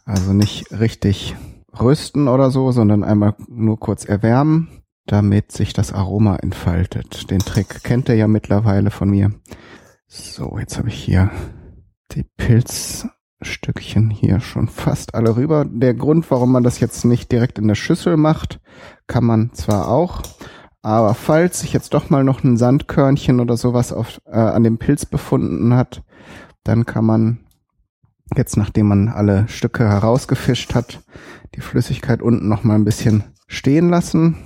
Also 0.05 0.33
nicht 0.33 0.71
richtig 0.71 1.35
rösten 1.79 2.27
oder 2.27 2.51
so, 2.51 2.71
sondern 2.71 3.03
einmal 3.03 3.35
nur 3.47 3.79
kurz 3.79 4.05
erwärmen, 4.05 4.69
damit 5.05 5.51
sich 5.51 5.73
das 5.73 5.93
Aroma 5.93 6.37
entfaltet. 6.37 7.29
Den 7.31 7.39
Trick 7.39 7.83
kennt 7.83 8.09
ihr 8.09 8.15
ja 8.15 8.27
mittlerweile 8.27 8.91
von 8.91 9.09
mir. 9.09 9.31
So, 10.07 10.57
jetzt 10.59 10.77
habe 10.77 10.89
ich 10.89 10.95
hier 10.95 11.31
die 12.11 12.23
Pilz 12.23 13.07
Stückchen 13.41 14.09
hier 14.09 14.39
schon 14.39 14.67
fast 14.67 15.13
alle 15.15 15.35
rüber. 15.35 15.65
Der 15.65 15.93
Grund, 15.93 16.29
warum 16.31 16.51
man 16.51 16.63
das 16.63 16.79
jetzt 16.79 17.05
nicht 17.05 17.31
direkt 17.31 17.59
in 17.59 17.67
der 17.67 17.75
Schüssel 17.75 18.17
macht, 18.17 18.59
kann 19.07 19.25
man 19.25 19.53
zwar 19.53 19.89
auch, 19.89 20.21
aber 20.85 21.15
falls 21.15 21.61
sich 21.61 21.73
jetzt 21.73 21.95
doch 21.95 22.11
mal 22.11 22.23
noch 22.23 22.43
ein 22.43 22.57
Sandkörnchen 22.57 23.39
oder 23.39 23.57
sowas 23.57 23.91
auf, 23.91 24.21
äh, 24.27 24.37
an 24.37 24.63
dem 24.63 24.77
Pilz 24.77 25.07
befunden 25.07 25.73
hat, 25.73 26.03
dann 26.63 26.85
kann 26.85 27.03
man 27.03 27.39
jetzt, 28.35 28.55
nachdem 28.55 28.89
man 28.89 29.09
alle 29.09 29.47
Stücke 29.47 29.89
herausgefischt 29.89 30.75
hat, 30.75 31.01
die 31.55 31.61
Flüssigkeit 31.61 32.21
unten 32.21 32.47
noch 32.47 32.63
mal 32.63 32.75
ein 32.75 32.85
bisschen 32.85 33.23
stehen 33.47 33.89
lassen. 33.89 34.37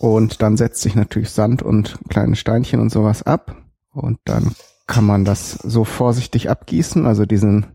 Und 0.00 0.42
dann 0.42 0.56
setzt 0.56 0.82
sich 0.82 0.96
natürlich 0.96 1.30
Sand 1.30 1.62
und 1.62 1.96
kleine 2.08 2.34
Steinchen 2.34 2.80
und 2.80 2.90
sowas 2.90 3.22
ab. 3.22 3.54
Und 3.92 4.18
dann 4.24 4.50
kann 4.88 5.04
man 5.04 5.24
das 5.24 5.52
so 5.52 5.84
vorsichtig 5.84 6.50
abgießen, 6.50 7.06
also 7.06 7.24
diesen 7.24 7.66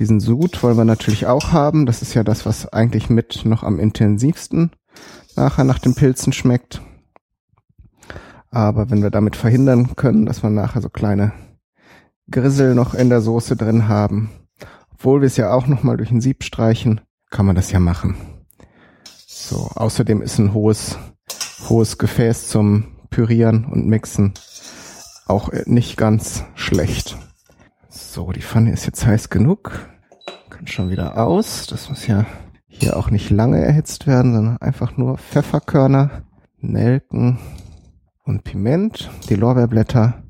diesen 0.00 0.18
Sud 0.18 0.62
wollen 0.62 0.76
wir 0.76 0.84
natürlich 0.84 1.26
auch 1.26 1.52
haben. 1.52 1.86
Das 1.86 2.02
ist 2.02 2.14
ja 2.14 2.24
das, 2.24 2.46
was 2.46 2.72
eigentlich 2.72 3.10
mit 3.10 3.44
noch 3.44 3.62
am 3.62 3.78
intensivsten 3.78 4.70
nachher 5.36 5.64
nach 5.64 5.78
den 5.78 5.94
Pilzen 5.94 6.32
schmeckt. 6.32 6.82
Aber 8.50 8.90
wenn 8.90 9.02
wir 9.02 9.10
damit 9.10 9.36
verhindern 9.36 9.94
können, 9.94 10.26
dass 10.26 10.42
wir 10.42 10.50
nachher 10.50 10.82
so 10.82 10.88
kleine 10.88 11.32
Grissel 12.30 12.74
noch 12.74 12.94
in 12.94 13.10
der 13.10 13.20
Soße 13.20 13.56
drin 13.56 13.86
haben, 13.88 14.30
obwohl 14.92 15.20
wir 15.20 15.26
es 15.26 15.36
ja 15.36 15.52
auch 15.52 15.66
noch 15.66 15.82
mal 15.82 15.96
durch 15.96 16.10
ein 16.10 16.20
Sieb 16.20 16.42
streichen 16.42 17.00
kann 17.30 17.46
man 17.46 17.54
das 17.54 17.70
ja 17.70 17.78
machen. 17.78 18.16
So, 19.26 19.70
außerdem 19.74 20.20
ist 20.20 20.38
ein 20.38 20.52
hohes, 20.52 20.98
hohes 21.68 21.96
Gefäß 21.96 22.48
zum 22.48 22.96
Pürieren 23.08 23.66
und 23.66 23.86
Mixen 23.86 24.34
auch 25.26 25.52
nicht 25.66 25.96
ganz 25.96 26.42
schlecht. 26.56 27.16
So, 28.12 28.32
die 28.32 28.42
Pfanne 28.42 28.72
ist 28.72 28.86
jetzt 28.86 29.06
heiß 29.06 29.30
genug. 29.30 29.88
Kann 30.50 30.66
schon 30.66 30.90
wieder 30.90 31.16
aus. 31.16 31.68
Das 31.68 31.88
muss 31.88 32.08
ja 32.08 32.26
hier 32.66 32.96
auch 32.96 33.08
nicht 33.12 33.30
lange 33.30 33.64
erhitzt 33.64 34.08
werden, 34.08 34.34
sondern 34.34 34.56
einfach 34.56 34.96
nur 34.96 35.16
Pfefferkörner, 35.16 36.24
Nelken 36.58 37.38
und 38.24 38.42
Piment. 38.42 39.08
Die 39.28 39.36
Lorbeerblätter 39.36 40.24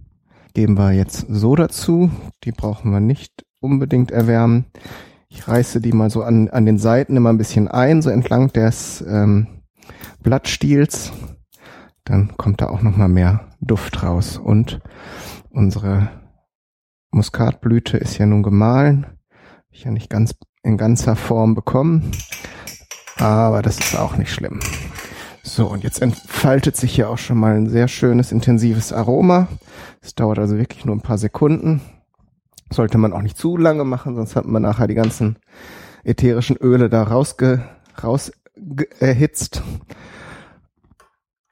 geben 0.53 0.77
wir 0.77 0.93
jetzt 0.93 1.25
so 1.31 1.57
dazu. 1.57 2.11
Die 2.45 2.53
brauchen 2.53 2.91
wir 2.91 3.01
nicht 3.01 3.47
unbedingt 3.61 4.11
erwärmen. 4.11 4.67
Ich 5.31 5.49
reiße 5.49 5.81
die 5.81 5.93
mal 5.93 6.11
so 6.11 6.23
an, 6.23 6.51
an 6.51 6.67
den 6.67 6.77
Seiten 6.77 7.17
immer 7.17 7.31
ein 7.31 7.39
bisschen 7.39 7.67
ein, 7.67 8.03
so 8.03 8.11
entlang 8.11 8.53
des 8.53 9.03
ähm, 9.09 9.47
Blattstiels. 10.23 11.13
Dann 12.05 12.37
kommt 12.37 12.61
da 12.61 12.69
auch 12.69 12.83
noch 12.83 12.99
mal 12.99 13.09
mehr 13.09 13.49
Duft 13.63 14.03
raus. 14.03 14.37
Und 14.37 14.83
unsere 15.49 16.11
Muskatblüte 17.11 17.97
ist 17.97 18.19
ja 18.19 18.27
nun 18.27 18.43
gemahlen. 18.43 19.07
Hab 19.07 19.65
ich 19.73 19.85
ja 19.85 19.91
nicht 19.91 20.11
ganz 20.11 20.35
in 20.63 20.77
ganzer 20.77 21.17
Form 21.17 21.55
bekommen. 21.55 22.11
Aber 23.17 23.63
das 23.63 23.79
ist 23.79 23.97
auch 23.97 24.17
nicht 24.17 24.33
schlimm. 24.33 24.61
So, 25.43 25.67
und 25.67 25.83
jetzt 25.83 26.01
entfaltet 26.01 26.77
sich 26.77 26.95
hier 26.95 27.11
auch 27.11 27.19
schon 27.19 27.39
mal 27.39 27.57
ein 27.57 27.69
sehr 27.69 27.89
schönes, 27.89 28.31
intensives 28.33 28.93
Aroma. 28.93 29.49
Es 30.01 30.15
dauert 30.15 30.39
also 30.39 30.57
wirklich 30.57 30.85
nur 30.85 30.95
ein 30.95 31.03
paar 31.03 31.19
Sekunden. 31.19 31.81
Sollte 32.73 32.99
man 32.99 33.13
auch 33.13 33.23
nicht 33.23 33.37
zu 33.37 33.57
lange 33.57 33.85
machen, 33.85 34.15
sonst 34.15 34.37
hat 34.37 34.47
man 34.47 34.63
nachher 34.63 34.87
die 34.87 34.95
ganzen 34.95 35.37
ätherischen 36.05 36.57
Öle 36.57 36.89
da 36.89 37.03
rausge, 37.03 37.65
raus 38.03 38.33
erhitzt 39.01 39.63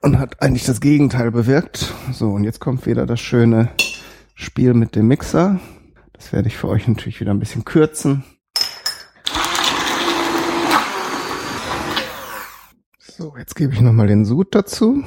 und 0.01 0.19
hat 0.19 0.41
eigentlich 0.41 0.65
das 0.65 0.79
Gegenteil 0.79 1.31
bewirkt. 1.31 1.93
So, 2.13 2.31
und 2.31 2.43
jetzt 2.43 2.59
kommt 2.59 2.85
wieder 2.85 3.05
das 3.05 3.19
schöne 3.19 3.69
Spiel 4.41 4.73
mit 4.73 4.95
dem 4.95 5.09
Mixer. 5.09 5.59
Das 6.13 6.31
werde 6.31 6.47
ich 6.47 6.55
für 6.55 6.69
euch 6.69 6.87
natürlich 6.87 7.19
wieder 7.19 7.31
ein 7.31 7.39
bisschen 7.39 7.65
kürzen. 7.65 8.23
So, 12.99 13.35
jetzt 13.37 13.57
gebe 13.57 13.73
ich 13.73 13.81
nochmal 13.81 14.07
den 14.07 14.23
Sud 14.23 14.55
dazu 14.55 15.03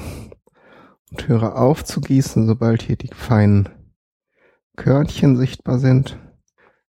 und 1.10 1.28
höre 1.28 1.56
auf 1.56 1.82
zu 1.82 2.02
gießen, 2.02 2.46
sobald 2.46 2.82
hier 2.82 2.96
die 2.96 3.08
feinen 3.08 3.70
Körnchen 4.76 5.38
sichtbar 5.38 5.78
sind. 5.78 6.18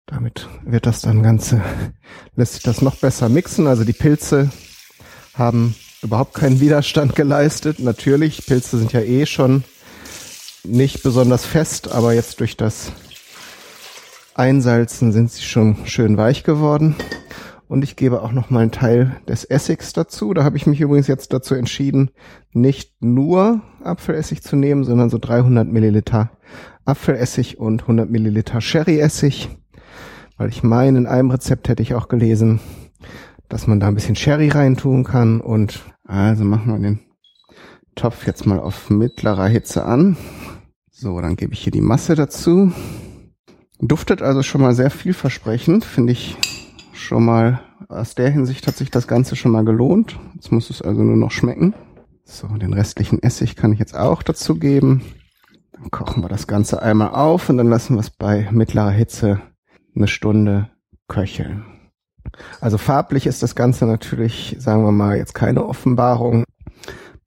Damit 0.06 0.48
wird 0.64 0.86
das 0.86 1.00
dann 1.00 1.22
Ganze, 1.22 1.62
lässt 2.34 2.54
sich 2.54 2.64
das 2.64 2.82
noch 2.82 2.96
besser 2.96 3.28
mixen. 3.28 3.68
Also 3.68 3.84
die 3.84 3.92
Pilze 3.92 4.50
haben 5.34 5.76
überhaupt 6.02 6.34
keinen 6.34 6.58
Widerstand 6.58 7.14
geleistet. 7.14 7.78
Natürlich, 7.78 8.44
Pilze 8.46 8.78
sind 8.78 8.92
ja 8.92 9.00
eh 9.00 9.26
schon 9.26 9.62
nicht 10.64 11.02
besonders 11.02 11.44
fest, 11.44 11.92
aber 11.92 12.12
jetzt 12.12 12.40
durch 12.40 12.56
das 12.56 12.92
Einsalzen 14.34 15.12
sind 15.12 15.30
sie 15.30 15.42
schon 15.42 15.76
schön 15.84 16.16
weich 16.16 16.44
geworden. 16.44 16.94
Und 17.68 17.84
ich 17.84 17.96
gebe 17.96 18.22
auch 18.22 18.32
noch 18.32 18.50
mal 18.50 18.60
einen 18.60 18.70
Teil 18.70 19.16
des 19.26 19.44
Essigs 19.44 19.94
dazu. 19.94 20.34
Da 20.34 20.44
habe 20.44 20.58
ich 20.58 20.66
mich 20.66 20.80
übrigens 20.80 21.06
jetzt 21.06 21.32
dazu 21.32 21.54
entschieden, 21.54 22.10
nicht 22.52 23.02
nur 23.02 23.62
Apfelessig 23.82 24.42
zu 24.42 24.56
nehmen, 24.56 24.84
sondern 24.84 25.08
so 25.08 25.18
300 25.18 25.66
Milliliter 25.66 26.30
Apfelessig 26.84 27.58
und 27.58 27.82
100 27.82 28.10
Milliliter 28.10 28.60
Sherryessig. 28.60 29.48
Weil 30.36 30.50
ich 30.50 30.62
meine, 30.62 30.98
in 30.98 31.06
einem 31.06 31.30
Rezept 31.30 31.68
hätte 31.68 31.82
ich 31.82 31.94
auch 31.94 32.08
gelesen, 32.08 32.60
dass 33.48 33.66
man 33.66 33.80
da 33.80 33.88
ein 33.88 33.94
bisschen 33.94 34.16
Sherry 34.16 34.48
reintun 34.48 35.04
kann. 35.04 35.40
Und 35.40 35.82
also 36.04 36.44
machen 36.44 36.72
wir 36.72 36.78
den 36.78 37.00
Topf 37.94 38.26
jetzt 38.26 38.46
mal 38.46 38.58
auf 38.58 38.90
mittlerer 38.90 39.46
Hitze 39.46 39.84
an. 39.84 40.16
So, 40.90 41.20
dann 41.20 41.36
gebe 41.36 41.52
ich 41.52 41.60
hier 41.60 41.72
die 41.72 41.80
Masse 41.80 42.14
dazu. 42.14 42.72
Duftet 43.80 44.22
also 44.22 44.42
schon 44.42 44.60
mal 44.60 44.74
sehr 44.74 44.90
vielversprechend, 44.90 45.84
finde 45.84 46.12
ich 46.12 46.36
schon 46.92 47.24
mal, 47.24 47.60
aus 47.88 48.14
der 48.14 48.30
Hinsicht 48.30 48.66
hat 48.66 48.76
sich 48.76 48.90
das 48.90 49.08
Ganze 49.08 49.36
schon 49.36 49.50
mal 49.50 49.64
gelohnt. 49.64 50.18
Jetzt 50.34 50.52
muss 50.52 50.70
es 50.70 50.80
also 50.82 51.02
nur 51.02 51.16
noch 51.16 51.30
schmecken. 51.30 51.74
So, 52.24 52.46
den 52.46 52.72
restlichen 52.72 53.22
Essig 53.22 53.56
kann 53.56 53.72
ich 53.72 53.78
jetzt 53.78 53.96
auch 53.96 54.22
dazu 54.22 54.54
geben. 54.54 55.02
Dann 55.72 55.90
kochen 55.90 56.22
wir 56.22 56.28
das 56.28 56.46
Ganze 56.46 56.80
einmal 56.80 57.10
auf 57.10 57.48
und 57.48 57.58
dann 57.58 57.68
lassen 57.68 57.96
wir 57.96 58.00
es 58.00 58.10
bei 58.10 58.48
mittlerer 58.52 58.90
Hitze 58.90 59.40
eine 59.94 60.08
Stunde 60.08 60.70
köcheln. 61.08 61.64
Also 62.60 62.78
farblich 62.78 63.26
ist 63.26 63.42
das 63.42 63.54
Ganze 63.54 63.86
natürlich, 63.86 64.56
sagen 64.58 64.84
wir 64.84 64.92
mal, 64.92 65.16
jetzt 65.16 65.34
keine 65.34 65.66
Offenbarung. 65.66 66.44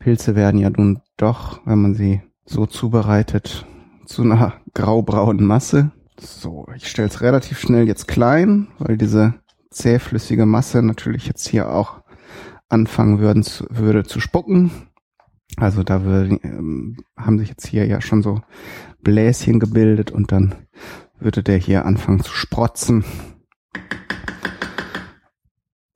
Pilze 0.06 0.36
werden 0.36 0.60
ja 0.60 0.70
nun 0.70 1.00
doch, 1.18 1.66
wenn 1.66 1.82
man 1.82 1.96
sie 1.96 2.22
so 2.46 2.68
zubereitet, 2.68 3.66
zu 4.06 4.22
einer 4.22 4.54
graubraunen 4.76 5.44
Masse. 5.44 5.94
So, 6.20 6.68
ich 6.76 6.88
stelle 6.88 7.08
es 7.08 7.22
relativ 7.22 7.58
schnell 7.58 7.88
jetzt 7.88 8.08
klein, 8.08 8.68
weil 8.78 8.98
diese 8.98 9.34
zähflüssige 9.72 10.46
Masse 10.46 10.84
natürlich 10.84 11.26
jetzt 11.26 11.48
hier 11.48 11.72
auch 11.72 12.04
anfangen 12.70 13.18
würden 13.18 13.42
zu, 13.42 13.66
würde 13.72 14.04
zu 14.04 14.20
spucken. 14.20 14.70
Also 15.58 15.82
da 15.82 16.04
würde, 16.04 16.38
ähm, 16.44 16.98
haben 17.18 17.40
sich 17.40 17.50
jetzt 17.50 17.66
hier 17.66 17.88
ja 17.88 18.00
schon 18.00 18.22
so 18.22 18.42
Bläschen 19.02 19.60
gebildet 19.60 20.12
und 20.12 20.32
dann 20.32 20.54
würde 21.20 21.42
der 21.42 21.58
hier 21.58 21.84
anfangen 21.84 22.20
zu 22.20 22.32
sprotzen. 22.32 23.04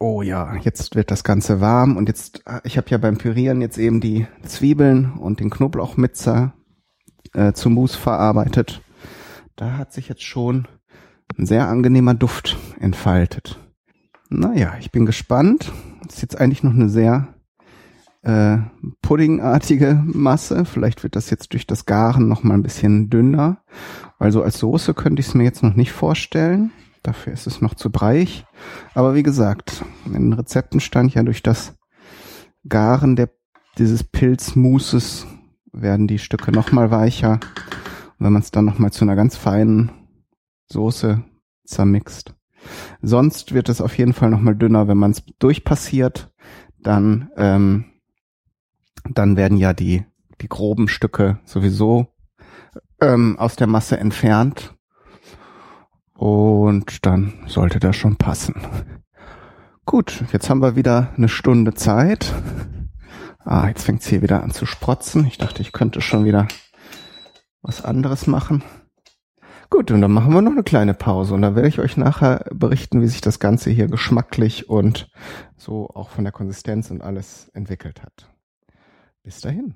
Oh 0.01 0.21
ja, 0.21 0.55
jetzt 0.55 0.95
wird 0.95 1.11
das 1.11 1.25
Ganze 1.25 1.59
warm 1.59 1.97
und 1.97 2.07
jetzt, 2.07 2.41
ich 2.63 2.77
habe 2.77 2.89
ja 2.89 2.97
beim 2.97 3.17
Pürieren 3.17 3.59
jetzt 3.59 3.77
eben 3.77 3.99
die 3.99 4.27
Zwiebeln 4.43 5.11
und 5.11 5.41
den 5.41 5.49
Knoblauchmitzer 5.49 6.53
äh, 7.33 7.51
zu 7.51 7.69
Mousse 7.69 7.97
verarbeitet. 7.97 8.81
Da 9.57 9.75
hat 9.77 9.91
sich 9.91 10.07
jetzt 10.07 10.23
schon 10.23 10.69
ein 11.37 11.45
sehr 11.45 11.67
angenehmer 11.67 12.13
Duft 12.13 12.57
entfaltet. 12.79 13.59
Naja, 14.29 14.73
ich 14.79 14.91
bin 14.91 15.05
gespannt. 15.05 15.73
Das 16.05 16.15
ist 16.15 16.21
jetzt 16.21 16.39
eigentlich 16.39 16.63
noch 16.63 16.73
eine 16.73 16.87
sehr 16.87 17.35
äh, 18.21 18.57
puddingartige 19.01 20.01
Masse. 20.05 20.63
Vielleicht 20.63 21.03
wird 21.03 21.17
das 21.17 21.29
jetzt 21.29 21.51
durch 21.51 21.67
das 21.67 21.85
Garen 21.85 22.29
noch 22.29 22.43
mal 22.43 22.53
ein 22.53 22.63
bisschen 22.63 23.09
dünner. 23.09 23.63
Also 24.17 24.43
als 24.43 24.59
Soße 24.59 24.93
könnte 24.93 25.19
ich 25.19 25.27
es 25.27 25.33
mir 25.33 25.43
jetzt 25.43 25.61
noch 25.61 25.75
nicht 25.75 25.91
vorstellen. 25.91 26.71
Dafür 27.03 27.33
ist 27.33 27.47
es 27.47 27.61
noch 27.61 27.75
zu 27.75 27.89
breich. 27.89 28.45
Aber 28.93 29.15
wie 29.15 29.23
gesagt, 29.23 29.83
in 30.05 30.13
den 30.13 30.33
Rezepten 30.33 30.79
stand 30.79 31.13
ja 31.13 31.23
durch 31.23 31.41
das 31.41 31.77
Garen 32.67 33.15
der, 33.15 33.29
dieses 33.77 34.03
Pilzmousses 34.03 35.25
werden 35.71 36.07
die 36.07 36.19
Stücke 36.19 36.51
noch 36.51 36.71
mal 36.71 36.91
weicher. 36.91 37.33
Und 37.33 38.25
wenn 38.25 38.33
man 38.33 38.41
es 38.41 38.51
dann 38.51 38.65
noch 38.65 38.79
mal 38.79 38.91
zu 38.91 39.05
einer 39.05 39.15
ganz 39.15 39.37
feinen 39.37 39.91
Soße 40.67 41.23
zermixt. 41.65 42.33
Sonst 43.01 43.53
wird 43.53 43.69
es 43.69 43.81
auf 43.81 43.97
jeden 43.97 44.13
Fall 44.13 44.29
nochmal 44.29 44.55
dünner, 44.55 44.87
wenn 44.87 44.97
man 44.97 45.11
es 45.11 45.23
durchpassiert. 45.39 46.31
Dann, 46.81 47.29
ähm, 47.37 47.85
dann 49.09 49.37
werden 49.37 49.57
ja 49.57 49.73
die, 49.73 50.05
die 50.41 50.49
groben 50.49 50.87
Stücke 50.87 51.39
sowieso 51.45 52.07
ähm, 53.01 53.37
aus 53.39 53.55
der 53.55 53.67
Masse 53.67 53.97
entfernt. 53.97 54.75
Und 56.19 57.05
dann 57.05 57.33
sollte 57.47 57.79
das 57.79 57.95
schon 57.95 58.17
passen. 58.17 58.55
Gut, 59.85 60.25
jetzt 60.33 60.49
haben 60.49 60.61
wir 60.61 60.75
wieder 60.75 61.13
eine 61.15 61.29
Stunde 61.29 61.73
Zeit. 61.73 62.33
Ah, 63.39 63.69
jetzt 63.69 63.83
fängt 63.83 64.01
es 64.01 64.07
hier 64.07 64.21
wieder 64.21 64.43
an 64.43 64.51
zu 64.51 64.65
sprotzen. 64.65 65.25
Ich 65.25 65.37
dachte, 65.37 65.61
ich 65.61 65.71
könnte 65.71 66.01
schon 66.01 66.25
wieder 66.25 66.49
was 67.61 67.85
anderes 67.85 68.27
machen. 68.27 68.63
Gut, 69.69 69.91
und 69.91 70.01
dann 70.01 70.11
machen 70.11 70.33
wir 70.33 70.41
noch 70.41 70.51
eine 70.51 70.63
kleine 70.63 70.93
Pause 70.93 71.35
und 71.35 71.41
dann 71.41 71.55
werde 71.55 71.69
ich 71.69 71.79
euch 71.79 71.95
nachher 71.95 72.43
berichten, 72.51 73.01
wie 73.01 73.07
sich 73.07 73.21
das 73.21 73.39
Ganze 73.39 73.69
hier 73.69 73.87
geschmacklich 73.87 74.67
und 74.67 75.09
so 75.55 75.87
auch 75.87 76.09
von 76.09 76.25
der 76.25 76.33
Konsistenz 76.33 76.91
und 76.91 77.01
alles 77.01 77.47
entwickelt 77.53 78.03
hat. 78.03 78.29
Bis 79.23 79.39
dahin. 79.39 79.73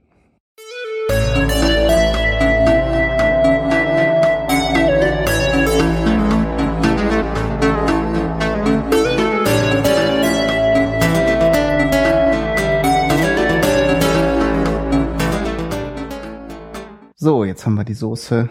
So, 17.24 17.46
jetzt 17.46 17.66
haben 17.66 17.76
wir 17.76 17.86
die 17.86 17.94
Soße 17.94 18.50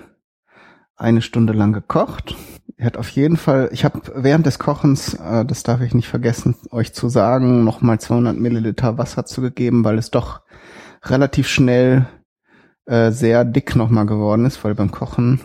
eine 0.97 1.21
Stunde 1.21 1.53
lang 1.53 1.75
gekocht. 1.75 2.35
Er 2.79 2.87
hat 2.87 2.97
auf 2.97 3.11
jeden 3.11 3.37
Fall, 3.37 3.69
ich 3.71 3.85
habe 3.85 4.01
während 4.15 4.47
des 4.47 4.59
Kochens, 4.59 5.13
äh, 5.13 5.45
das 5.45 5.63
darf 5.63 5.83
ich 5.83 5.93
nicht 5.93 6.09
vergessen, 6.09 6.57
euch 6.71 6.95
zu 6.95 7.11
sagen, 7.11 7.65
nochmal 7.65 8.01
200 8.01 8.35
Milliliter 8.35 8.97
Wasser 8.97 9.27
zugegeben, 9.27 9.85
weil 9.85 9.99
es 9.99 10.11
doch 10.11 10.41
relativ 11.03 11.49
schnell 11.49 12.07
äh, 12.87 13.11
sehr 13.11 13.45
dick 13.45 13.77
nochmal 13.77 14.07
geworden 14.07 14.47
ist, 14.47 14.65
weil 14.65 14.75
beim 14.75 14.91
Kochen 14.91 15.43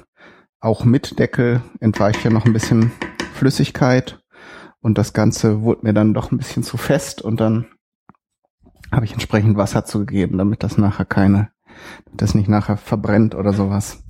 auch 0.61 0.85
mit 0.85 1.19
Deckel 1.19 1.61
entweicht 1.81 2.23
ja 2.23 2.29
noch 2.29 2.45
ein 2.45 2.53
bisschen 2.53 2.93
Flüssigkeit 3.33 4.23
Und 4.79 4.97
das 4.97 5.11
Ganze 5.11 5.63
wurde 5.63 5.81
mir 5.85 5.93
dann 5.93 6.13
doch 6.13 6.31
ein 6.31 6.37
bisschen 6.37 6.63
zu 6.63 6.77
fest 6.77 7.21
und 7.21 7.41
dann 7.41 7.65
habe 8.89 9.03
ich 9.03 9.11
entsprechend 9.11 9.57
Wasser 9.57 9.83
zugegeben, 9.83 10.37
damit 10.37 10.63
das 10.63 10.77
nachher 10.77 11.03
keine, 11.03 11.49
das 12.13 12.35
nicht 12.35 12.49
nachher 12.49 12.77
verbrennt 12.77 13.35
oder 13.35 13.53
sowas. 13.53 14.03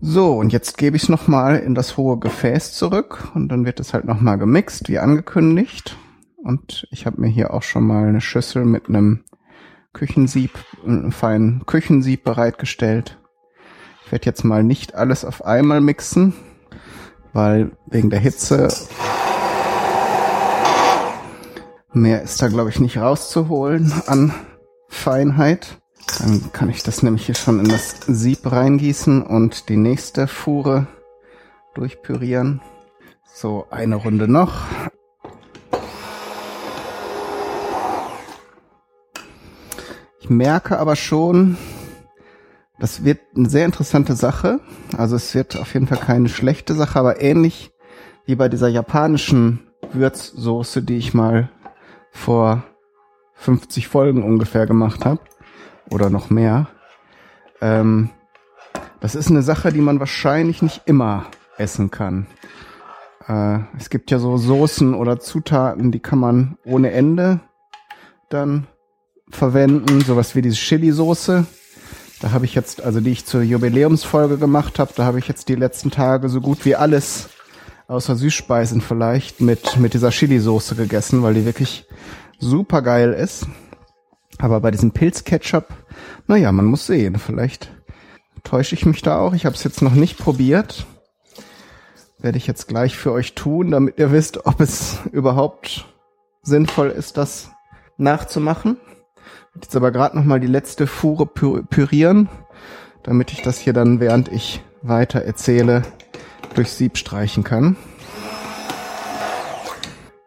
So, 0.00 0.34
und 0.34 0.52
jetzt 0.52 0.78
gebe 0.78 0.96
ich 0.96 1.04
es 1.04 1.08
nochmal 1.08 1.56
in 1.56 1.74
das 1.74 1.96
hohe 1.96 2.18
Gefäß 2.18 2.72
zurück 2.72 3.28
und 3.34 3.48
dann 3.48 3.64
wird 3.64 3.80
es 3.80 3.92
halt 3.94 4.04
nochmal 4.04 4.38
gemixt, 4.38 4.88
wie 4.88 5.00
angekündigt. 5.00 5.96
Und 6.36 6.86
ich 6.92 7.04
habe 7.04 7.20
mir 7.20 7.26
hier 7.26 7.52
auch 7.52 7.62
schon 7.62 7.84
mal 7.84 8.06
eine 8.06 8.20
Schüssel 8.20 8.64
mit 8.64 8.88
einem 8.88 9.24
Küchensieb, 9.92 10.52
einem 10.86 11.10
feinen 11.10 11.66
Küchensieb 11.66 12.22
bereitgestellt. 12.22 13.18
Ich 14.04 14.12
werde 14.12 14.26
jetzt 14.26 14.44
mal 14.44 14.62
nicht 14.62 14.94
alles 14.94 15.24
auf 15.24 15.44
einmal 15.44 15.80
mixen, 15.80 16.32
weil 17.32 17.72
wegen 17.86 18.08
der 18.08 18.20
Hitze 18.20 18.68
mehr 21.92 22.22
ist 22.22 22.40
da 22.40 22.48
glaube 22.48 22.70
ich 22.70 22.78
nicht 22.78 22.98
rauszuholen 22.98 23.92
an 24.06 24.32
Feinheit. 24.88 25.80
Dann 26.18 26.52
kann 26.52 26.70
ich 26.70 26.82
das 26.82 27.02
nämlich 27.02 27.26
hier 27.26 27.34
schon 27.34 27.60
in 27.60 27.68
das 27.68 27.96
Sieb 28.06 28.50
reingießen 28.50 29.22
und 29.22 29.68
die 29.68 29.76
nächste 29.76 30.26
Fuhre 30.26 30.86
durchpürieren. 31.74 32.60
So, 33.34 33.66
eine 33.70 33.96
Runde 33.96 34.26
noch. 34.26 34.64
Ich 40.20 40.30
merke 40.30 40.78
aber 40.78 40.96
schon, 40.96 41.56
das 42.78 43.04
wird 43.04 43.20
eine 43.36 43.48
sehr 43.48 43.64
interessante 43.64 44.14
Sache. 44.14 44.60
Also 44.96 45.16
es 45.16 45.34
wird 45.34 45.56
auf 45.56 45.72
jeden 45.74 45.86
Fall 45.86 45.98
keine 45.98 46.28
schlechte 46.28 46.74
Sache, 46.74 46.98
aber 46.98 47.20
ähnlich 47.20 47.72
wie 48.26 48.34
bei 48.34 48.48
dieser 48.48 48.68
japanischen 48.68 49.60
Würzsoße, 49.92 50.82
die 50.82 50.96
ich 50.96 51.14
mal 51.14 51.48
vor 52.10 52.64
50 53.34 53.88
Folgen 53.88 54.22
ungefähr 54.22 54.66
gemacht 54.66 55.04
habe. 55.04 55.20
Oder 55.90 56.10
noch 56.10 56.30
mehr. 56.30 56.68
Ähm, 57.60 58.10
das 59.00 59.14
ist 59.14 59.30
eine 59.30 59.42
Sache, 59.42 59.72
die 59.72 59.80
man 59.80 60.00
wahrscheinlich 60.00 60.62
nicht 60.62 60.82
immer 60.86 61.26
essen 61.56 61.90
kann. 61.90 62.26
Äh, 63.26 63.60
es 63.78 63.90
gibt 63.90 64.10
ja 64.10 64.18
so 64.18 64.36
Soßen 64.36 64.94
oder 64.94 65.20
Zutaten, 65.20 65.92
die 65.92 66.00
kann 66.00 66.18
man 66.18 66.58
ohne 66.64 66.90
Ende 66.90 67.40
dann 68.28 68.66
verwenden. 69.30 70.00
Sowas 70.00 70.34
wie 70.34 70.42
diese 70.42 70.56
Chili-Soße. 70.56 71.46
Da 72.20 72.32
habe 72.32 72.46
ich 72.46 72.54
jetzt, 72.54 72.82
also 72.82 73.00
die 73.00 73.10
ich 73.10 73.26
zur 73.26 73.42
Jubiläumsfolge 73.42 74.38
gemacht 74.38 74.78
habe, 74.78 74.92
da 74.96 75.04
habe 75.04 75.18
ich 75.20 75.28
jetzt 75.28 75.48
die 75.48 75.54
letzten 75.54 75.90
Tage 75.90 76.28
so 76.28 76.40
gut 76.40 76.64
wie 76.64 76.74
alles 76.74 77.28
außer 77.86 78.16
Süßspeisen 78.16 78.80
vielleicht 78.80 79.40
mit, 79.40 79.76
mit 79.78 79.94
dieser 79.94 80.10
Chili-Soße 80.10 80.74
gegessen, 80.74 81.22
weil 81.22 81.34
die 81.34 81.44
wirklich 81.44 81.86
super 82.38 82.82
geil 82.82 83.12
ist. 83.12 83.46
Aber 84.38 84.60
bei 84.60 84.70
diesem 84.70 84.90
Pilzketchup, 84.92 85.68
naja, 86.26 86.52
man 86.52 86.66
muss 86.66 86.86
sehen. 86.86 87.18
Vielleicht 87.18 87.70
täusche 88.44 88.74
ich 88.74 88.86
mich 88.86 89.02
da 89.02 89.18
auch. 89.18 89.34
Ich 89.34 89.46
habe 89.46 89.54
es 89.54 89.64
jetzt 89.64 89.82
noch 89.82 89.94
nicht 89.94 90.18
probiert. 90.18 90.86
Werde 92.18 92.38
ich 92.38 92.46
jetzt 92.46 92.66
gleich 92.68 92.96
für 92.96 93.12
euch 93.12 93.34
tun, 93.34 93.70
damit 93.70 93.98
ihr 93.98 94.10
wisst, 94.10 94.46
ob 94.46 94.60
es 94.60 94.98
überhaupt 95.12 95.86
sinnvoll 96.42 96.88
ist, 96.88 97.16
das 97.16 97.50
nachzumachen. 97.96 98.78
Jetzt 99.54 99.76
aber 99.76 99.90
gerade 99.90 100.16
noch 100.16 100.24
mal 100.24 100.40
die 100.40 100.46
letzte 100.46 100.86
Fuhre 100.86 101.26
pürieren, 101.26 102.28
damit 103.02 103.32
ich 103.32 103.42
das 103.42 103.58
hier 103.58 103.72
dann, 103.72 104.00
während 104.00 104.30
ich 104.30 104.62
weiter 104.82 105.22
erzähle, 105.22 105.82
durch 106.54 106.70
Sieb 106.70 106.96
streichen 106.96 107.44
kann. 107.44 107.76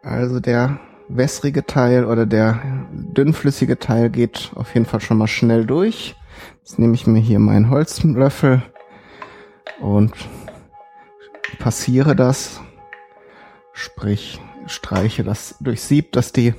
Also 0.02 0.40
der 0.40 0.78
wässrige 1.16 1.66
Teil 1.66 2.04
oder 2.04 2.26
der 2.26 2.60
dünnflüssige 2.92 3.78
Teil 3.78 4.10
geht 4.10 4.50
auf 4.54 4.74
jeden 4.74 4.86
Fall 4.86 5.00
schon 5.00 5.18
mal 5.18 5.26
schnell 5.26 5.66
durch. 5.66 6.16
Jetzt 6.60 6.78
nehme 6.78 6.94
ich 6.94 7.06
mir 7.06 7.20
hier 7.20 7.38
meinen 7.38 7.70
Holzlöffel 7.70 8.62
und 9.80 10.12
passiere 11.58 12.16
das, 12.16 12.60
sprich 13.72 14.40
streiche 14.66 15.24
das 15.24 15.56
durch 15.60 15.82
Sieb, 15.82 16.12
dass 16.12 16.32
die 16.32 16.54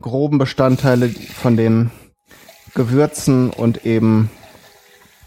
groben 0.00 0.38
Bestandteile 0.38 1.08
von 1.08 1.56
den 1.56 1.90
Gewürzen 2.74 3.50
und 3.50 3.86
eben 3.86 4.30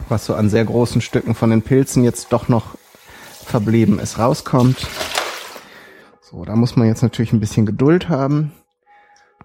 was 0.09 0.25
so 0.25 0.35
an 0.35 0.49
sehr 0.49 0.65
großen 0.65 1.01
Stücken 1.01 1.35
von 1.35 1.49
den 1.49 1.61
Pilzen 1.61 2.03
jetzt 2.03 2.33
doch 2.33 2.47
noch 2.47 2.77
verblieben 3.45 3.99
ist, 3.99 4.19
rauskommt. 4.19 4.87
So, 6.29 6.43
da 6.43 6.57
muss 6.57 6.75
man 6.75 6.89
jetzt 6.89 7.03
natürlich 7.03 7.31
ein 7.31 7.39
bisschen 7.39 7.65
Geduld 7.65 8.09
haben. 8.09 8.51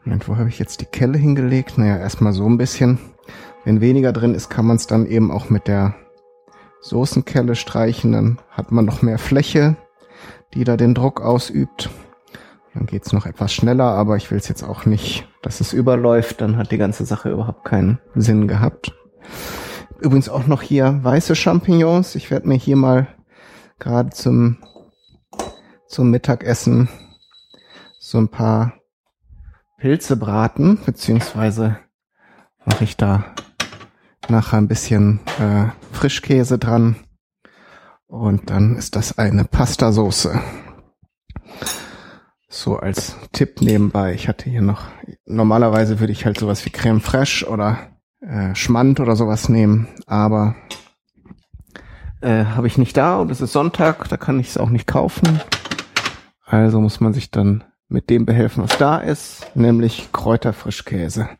Und 0.04 0.28
wo 0.28 0.36
habe 0.36 0.48
ich 0.48 0.58
jetzt 0.58 0.80
die 0.80 0.86
Kelle 0.86 1.16
hingelegt? 1.16 1.78
Naja, 1.78 1.96
erstmal 1.96 2.32
so 2.32 2.44
ein 2.44 2.58
bisschen. 2.58 2.98
Wenn 3.64 3.80
weniger 3.80 4.12
drin 4.12 4.34
ist, 4.34 4.50
kann 4.50 4.66
man 4.66 4.74
es 4.74 4.88
dann 4.88 5.06
eben 5.06 5.30
auch 5.30 5.48
mit 5.48 5.68
der 5.68 5.94
Soßenkelle 6.80 7.54
streichen. 7.54 8.10
Dann 8.10 8.40
hat 8.50 8.72
man 8.72 8.84
noch 8.84 9.00
mehr 9.00 9.20
Fläche, 9.20 9.76
die 10.54 10.64
da 10.64 10.76
den 10.76 10.92
Druck 10.92 11.20
ausübt. 11.20 11.88
Dann 12.74 12.86
geht's 12.86 13.12
noch 13.12 13.26
etwas 13.26 13.54
schneller, 13.54 13.92
aber 13.92 14.16
ich 14.16 14.32
will 14.32 14.38
es 14.38 14.48
jetzt 14.48 14.64
auch 14.64 14.84
nicht, 14.84 15.28
dass 15.42 15.60
es 15.60 15.72
überläuft. 15.72 16.40
Dann 16.40 16.56
hat 16.56 16.72
die 16.72 16.78
ganze 16.78 17.04
Sache 17.04 17.30
überhaupt 17.30 17.64
keinen 17.64 18.00
Sinn 18.16 18.48
gehabt. 18.48 18.92
Übrigens 20.00 20.28
auch 20.28 20.48
noch 20.48 20.62
hier 20.62 20.98
weiße 21.00 21.36
Champignons. 21.36 22.16
Ich 22.16 22.32
werde 22.32 22.48
mir 22.48 22.56
hier 22.56 22.74
mal 22.74 23.06
gerade 23.78 24.10
zum, 24.10 24.58
zum 25.92 26.10
Mittagessen 26.10 26.88
so 28.00 28.18
ein 28.18 28.28
paar 28.28 28.72
Pilze 29.78 30.16
braten, 30.16 30.78
beziehungsweise 30.86 31.76
mache 32.64 32.84
ich 32.84 32.96
da 32.96 33.24
nachher 34.28 34.56
ein 34.56 34.68
bisschen 34.68 35.20
äh, 35.38 35.66
Frischkäse 35.92 36.58
dran. 36.58 36.96
Und 38.06 38.48
dann 38.48 38.76
ist 38.76 38.96
das 38.96 39.18
eine 39.18 39.44
Pastasoße. 39.44 40.40
So 42.48 42.76
als 42.76 43.16
Tipp 43.32 43.60
nebenbei. 43.60 44.14
Ich 44.14 44.28
hatte 44.28 44.48
hier 44.48 44.62
noch, 44.62 44.84
normalerweise 45.26 46.00
würde 46.00 46.12
ich 46.12 46.24
halt 46.24 46.38
sowas 46.38 46.64
wie 46.64 46.70
Creme 46.70 47.00
Fraiche 47.00 47.46
oder 47.48 47.90
äh, 48.20 48.54
Schmand 48.54 48.98
oder 48.98 49.14
sowas 49.14 49.50
nehmen, 49.50 49.88
aber 50.06 50.54
äh, 52.22 52.44
habe 52.44 52.66
ich 52.66 52.78
nicht 52.78 52.96
da 52.96 53.18
und 53.18 53.30
es 53.30 53.42
ist 53.42 53.52
Sonntag, 53.52 54.08
da 54.08 54.16
kann 54.16 54.40
ich 54.40 54.48
es 54.48 54.58
auch 54.58 54.70
nicht 54.70 54.86
kaufen. 54.86 55.40
Also 56.52 56.82
muss 56.82 57.00
man 57.00 57.14
sich 57.14 57.30
dann 57.30 57.64
mit 57.88 58.10
dem 58.10 58.26
behelfen, 58.26 58.62
was 58.62 58.76
da 58.76 58.98
ist, 58.98 59.50
nämlich 59.54 60.10
Kräuterfrischkäse. 60.12 61.30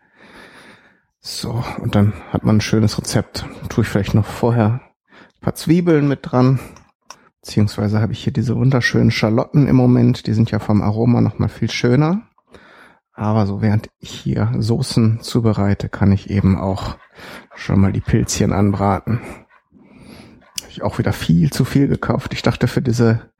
So, 1.20 1.62
und 1.81 1.94
dann 1.94 2.14
hat 2.31 2.44
man 2.44 2.57
ein 2.57 2.61
schönes 2.62 2.96
Rezept. 2.96 3.44
Tue 3.68 3.85
ich 3.85 3.90
vielleicht 3.90 4.14
noch 4.14 4.25
vorher 4.25 4.81
ein 5.11 5.40
paar 5.42 5.55
Zwiebeln 5.55 6.09
mit 6.09 6.20
dran. 6.22 6.61
Beziehungsweise 7.42 8.01
habe 8.01 8.14
ich 8.14 8.25
hier 8.25 8.33
diese 8.33 8.57
wunderschönen 8.57 9.11
Schalotten 9.11 9.68
im 9.68 9.77
Moment. 9.77 10.27
Die 10.27 10.33
sind 10.33 10.51
ja 10.51 10.61
vom 10.61 10.81
Aroma 10.81 11.20
nochmal 11.20 11.51
viel 11.51 11.70
schöner. 11.70 12.22
Aber 13.12 13.46
so 13.46 13.61
während 13.61 13.90
ich 13.98 14.12
hier 14.12 14.51
Soßen 14.57 15.20
zubereite, 15.20 15.90
kann 15.90 16.11
ich 16.11 16.31
eben 16.31 16.57
auch 16.59 16.96
schon 17.55 17.81
mal 17.81 17.92
die 17.92 18.01
Pilzchen 18.01 18.55
anbraten. 18.55 19.20
Habe 19.20 20.70
ich 20.70 20.83
auch 20.83 20.96
wieder 20.96 21.12
viel 21.12 21.51
zu 21.51 21.66
viel 21.66 21.87
gekauft. 21.87 22.33
Ich 22.33 22.40
dachte, 22.40 22.66
für 22.66 22.81
diese 22.81 23.31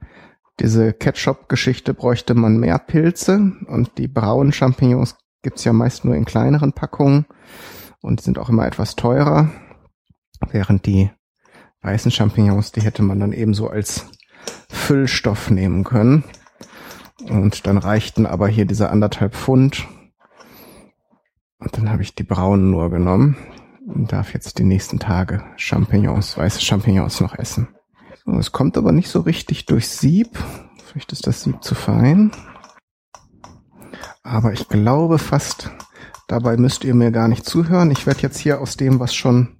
diese 0.59 0.93
Ketchup-Geschichte 0.93 1.93
bräuchte 1.93 2.35
man 2.35 2.57
mehr 2.57 2.77
Pilze 2.79 3.53
und 3.67 3.97
die 3.97 4.07
braunen 4.07 4.53
Champignons 4.53 5.15
gibt's 5.41 5.63
ja 5.63 5.73
meist 5.73 6.05
nur 6.05 6.15
in 6.15 6.25
kleineren 6.25 6.73
Packungen 6.73 7.25
und 8.01 8.21
sind 8.21 8.37
auch 8.37 8.49
immer 8.49 8.65
etwas 8.65 8.95
teurer, 8.95 9.49
während 10.51 10.85
die 10.85 11.11
weißen 11.81 12.11
Champignons, 12.11 12.71
die 12.71 12.81
hätte 12.81 13.03
man 13.03 13.19
dann 13.19 13.33
eben 13.33 13.53
so 13.53 13.69
als 13.69 14.05
Füllstoff 14.69 15.49
nehmen 15.49 15.83
können. 15.83 16.23
Und 17.29 17.67
dann 17.67 17.77
reichten 17.77 18.25
aber 18.25 18.47
hier 18.47 18.65
diese 18.65 18.89
anderthalb 18.89 19.33
Pfund. 19.35 19.87
Und 21.59 21.77
dann 21.77 21.89
habe 21.89 22.01
ich 22.01 22.15
die 22.15 22.23
braunen 22.23 22.71
nur 22.71 22.89
genommen 22.89 23.37
und 23.87 24.11
darf 24.11 24.33
jetzt 24.33 24.59
die 24.59 24.63
nächsten 24.63 24.99
Tage 24.99 25.43
Champignons, 25.55 26.37
weiße 26.37 26.61
Champignons 26.61 27.21
noch 27.21 27.35
essen. 27.35 27.67
Es 28.25 28.51
kommt 28.51 28.77
aber 28.77 28.91
nicht 28.91 29.09
so 29.09 29.21
richtig 29.21 29.65
durch 29.65 29.87
Sieb. 29.89 30.39
Vielleicht 30.85 31.11
ist 31.11 31.27
das 31.27 31.41
Sieb 31.41 31.63
zu 31.63 31.75
fein. 31.75 32.31
Aber 34.23 34.53
ich 34.53 34.69
glaube 34.69 35.19
fast, 35.19 35.69
dabei 36.27 36.55
müsst 36.55 36.83
ihr 36.85 36.95
mir 36.95 37.11
gar 37.11 37.27
nicht 37.27 37.45
zuhören. 37.45 37.91
Ich 37.91 38.07
werde 38.07 38.21
jetzt 38.21 38.37
hier 38.37 38.61
aus 38.61 38.77
dem, 38.77 38.99
was 38.99 39.13
schon 39.13 39.57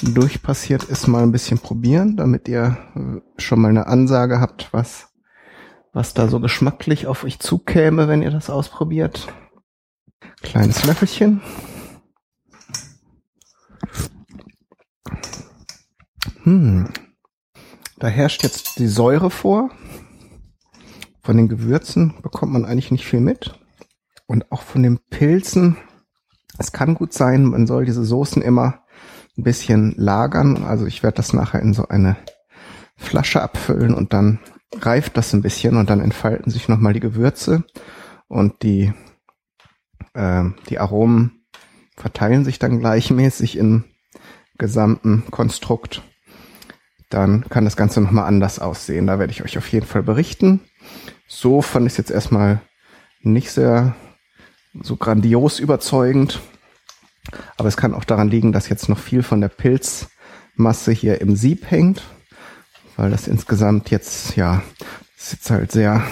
durchpassiert 0.00 0.84
ist, 0.84 1.06
mal 1.06 1.22
ein 1.22 1.32
bisschen 1.32 1.58
probieren, 1.58 2.16
damit 2.16 2.48
ihr 2.48 2.76
äh, 2.94 3.40
schon 3.40 3.60
mal 3.60 3.68
eine 3.68 3.86
Ansage 3.86 4.40
habt, 4.40 4.72
was, 4.72 5.08
was 5.92 6.14
da 6.14 6.28
so 6.28 6.40
geschmacklich 6.40 7.06
auf 7.06 7.24
euch 7.24 7.38
zukäme, 7.38 8.08
wenn 8.08 8.22
ihr 8.22 8.30
das 8.30 8.50
ausprobiert. 8.50 9.28
Kleines 10.42 10.84
Löffelchen. 10.84 11.40
Hm, 16.42 16.88
da 18.02 18.08
herrscht 18.08 18.42
jetzt 18.42 18.80
die 18.80 18.88
Säure 18.88 19.30
vor. 19.30 19.70
Von 21.22 21.36
den 21.36 21.48
Gewürzen 21.48 22.14
bekommt 22.20 22.52
man 22.52 22.64
eigentlich 22.64 22.90
nicht 22.90 23.06
viel 23.06 23.20
mit. 23.20 23.60
Und 24.26 24.50
auch 24.50 24.62
von 24.62 24.82
den 24.82 24.98
Pilzen. 25.08 25.76
Es 26.58 26.72
kann 26.72 26.96
gut 26.96 27.12
sein, 27.12 27.44
man 27.44 27.68
soll 27.68 27.84
diese 27.84 28.04
Soßen 28.04 28.42
immer 28.42 28.82
ein 29.38 29.44
bisschen 29.44 29.94
lagern. 29.96 30.64
Also 30.64 30.84
ich 30.84 31.04
werde 31.04 31.18
das 31.18 31.32
nachher 31.32 31.62
in 31.62 31.74
so 31.74 31.86
eine 31.86 32.16
Flasche 32.96 33.40
abfüllen 33.40 33.94
und 33.94 34.12
dann 34.12 34.40
reift 34.80 35.16
das 35.16 35.32
ein 35.32 35.42
bisschen 35.42 35.76
und 35.76 35.88
dann 35.88 36.00
entfalten 36.00 36.50
sich 36.50 36.68
nochmal 36.68 36.94
die 36.94 37.00
Gewürze 37.00 37.62
und 38.26 38.64
die, 38.64 38.92
äh, 40.14 40.44
die 40.68 40.80
Aromen 40.80 41.44
verteilen 41.96 42.44
sich 42.44 42.58
dann 42.58 42.80
gleichmäßig 42.80 43.56
im 43.56 43.84
gesamten 44.58 45.22
Konstrukt. 45.30 46.02
Dann 47.12 47.48
kann 47.48 47.64
das 47.64 47.76
Ganze 47.76 48.00
nochmal 48.00 48.26
anders 48.26 48.58
aussehen. 48.58 49.06
Da 49.06 49.18
werde 49.18 49.32
ich 49.32 49.44
euch 49.44 49.58
auf 49.58 49.68
jeden 49.68 49.86
Fall 49.86 50.02
berichten. 50.02 50.60
So 51.26 51.62
fand 51.62 51.86
ich 51.86 51.92
es 51.92 51.98
jetzt 51.98 52.10
erstmal 52.10 52.60
nicht 53.20 53.50
sehr 53.50 53.94
so 54.82 54.96
grandios 54.96 55.58
überzeugend. 55.58 56.40
Aber 57.56 57.68
es 57.68 57.76
kann 57.76 57.94
auch 57.94 58.04
daran 58.04 58.30
liegen, 58.30 58.52
dass 58.52 58.68
jetzt 58.68 58.88
noch 58.88 58.98
viel 58.98 59.22
von 59.22 59.40
der 59.40 59.48
Pilzmasse 59.48 60.92
hier 60.92 61.20
im 61.20 61.36
Sieb 61.36 61.70
hängt 61.70 62.02
weil 62.96 63.10
das 63.10 63.26
insgesamt 63.26 63.90
jetzt, 63.90 64.36
ja, 64.36 64.62
ist 65.16 65.32
jetzt 65.32 65.50
halt 65.50 65.72
sehr, 65.72 66.04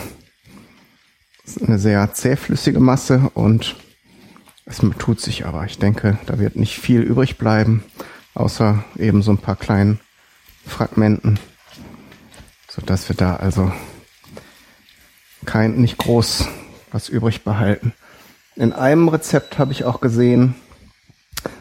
eine 1.66 1.78
sehr 1.78 2.12
zähflüssige 2.12 2.80
Masse 2.80 3.30
und 3.34 3.76
es 4.66 4.80
tut 4.98 5.20
sich 5.20 5.46
aber. 5.46 5.64
Ich 5.64 5.78
denke, 5.78 6.18
da 6.26 6.38
wird 6.38 6.56
nicht 6.56 6.78
viel 6.78 7.00
übrig 7.00 7.38
bleiben, 7.38 7.82
außer 8.34 8.84
eben 8.96 9.22
so 9.22 9.32
ein 9.32 9.38
paar 9.38 9.56
kleinen 9.56 10.00
Fragmenten, 10.70 11.38
so 12.68 12.82
dass 12.82 13.08
wir 13.08 13.16
da 13.16 13.36
also 13.36 13.72
kein, 15.44 15.76
nicht 15.76 15.98
groß 15.98 16.48
was 16.92 17.08
übrig 17.08 17.44
behalten. 17.44 17.92
In 18.56 18.72
einem 18.72 19.08
Rezept 19.08 19.58
habe 19.58 19.72
ich 19.72 19.84
auch 19.84 20.00
gesehen, 20.00 20.54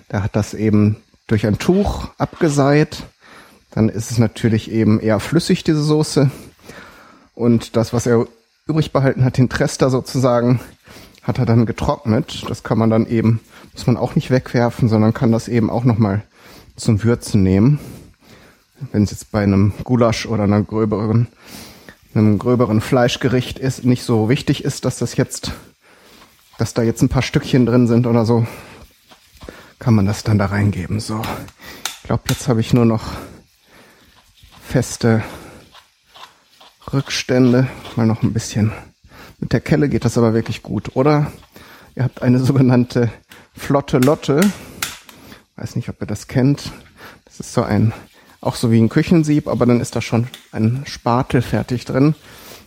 da 0.08 0.24
hat 0.24 0.36
das 0.36 0.54
eben 0.54 0.98
durch 1.28 1.45
ein 1.45 1.60
Tuch 1.60 2.10
abgeseit 2.17 3.04
dann 3.72 3.89
ist 3.89 4.12
es 4.12 4.17
natürlich 4.17 4.72
eben 4.72 5.00
eher 5.00 5.19
flüssig, 5.19 5.63
diese 5.63 5.84
Soße. 5.84 6.32
Und 7.36 7.76
das, 7.76 7.93
was 7.93 8.06
er 8.06 8.28
übrig 8.67 8.91
behalten 8.91 9.24
hat, 9.24 9.38
den 9.38 9.50
Trester 9.50 9.89
sozusagen, 9.89 10.60
hat 11.24 11.38
er 11.38 11.45
dann 11.45 11.65
getrocknet. 11.65 12.43
Das 12.48 12.63
kann 12.63 12.78
man 12.78 12.89
dann 12.89 13.06
eben, 13.06 13.41
muss 13.74 13.88
man 13.88 13.98
auch 13.98 14.15
nicht 14.15 14.32
wegwerfen, 14.32 14.89
sondern 14.89 15.13
kann 15.13 15.32
das 15.32 15.48
eben 15.48 15.69
auch 15.69 15.84
nochmal 15.84 16.24
zum 16.76 17.04
Würzen 17.04 17.43
nehmen. 17.43 17.80
Wenn 18.92 19.04
es 19.04 19.12
jetzt 19.12 19.32
bei 19.32 19.44
einem 19.44 19.74
Gulasch 19.84 20.26
oder 20.26 20.44
einer 20.44 20.62
gröberen, 20.62 21.28
einem 22.13 22.39
gröberen 22.39 22.82
Fleischgericht 22.82 23.60
ist, 23.60 23.86
nicht 23.86 24.04
so 24.04 24.30
wichtig 24.30 24.63
ist, 24.63 24.86
dass 24.86 24.98
das 24.98 25.15
jetzt, 25.15 25.52
dass 26.58 26.74
da 26.74 26.82
jetzt 26.82 27.02
ein 27.02 27.10
paar 27.10 27.22
Stückchen 27.22 27.65
drin 27.65 27.88
sind 27.88 28.08
oder 28.08 28.26
so, 28.26 28.48
kann 29.80 29.94
man 29.94 30.06
das 30.06 30.24
dann 30.24 30.38
da 30.38 30.48
reingeben. 30.48 31.00
So, 31.00 31.22
ich 32.02 32.04
glaube, 32.04 32.24
jetzt 32.30 32.48
habe 32.48 32.62
ich 32.62 32.74
nur 32.74 32.86
noch 32.86 33.04
feste 34.62 35.24
Rückstände. 36.94 37.68
Mal 37.96 38.06
noch 38.06 38.24
ein 38.24 38.34
bisschen. 38.34 38.72
Mit 39.39 39.54
der 39.54 39.62
Kelle 39.62 39.89
geht 39.89 40.06
das 40.06 40.18
aber 40.18 40.34
wirklich 40.34 40.63
gut. 40.63 40.96
Oder 40.96 41.32
ihr 41.96 42.04
habt 42.04 42.22
eine 42.22 42.39
sogenannte 42.39 43.12
Flotte 43.56 44.00
Lotte. 44.00 44.42
Weiß 45.56 45.76
nicht, 45.76 45.89
ob 45.89 46.02
ihr 46.02 46.08
das 46.08 46.28
kennt. 46.28 46.72
Das 47.26 47.39
ist 47.39 47.54
so 47.54 47.63
ein, 47.63 47.94
auch 48.41 48.56
so 48.56 48.71
wie 48.71 48.80
ein 48.80 48.89
Küchensieb, 48.89 49.47
aber 49.47 49.65
dann 49.65 49.82
ist 49.82 49.95
da 49.95 50.02
schon 50.02 50.28
ein 50.52 50.84
Spatel 50.86 51.41
fertig 51.41 51.86
drin. 51.86 52.15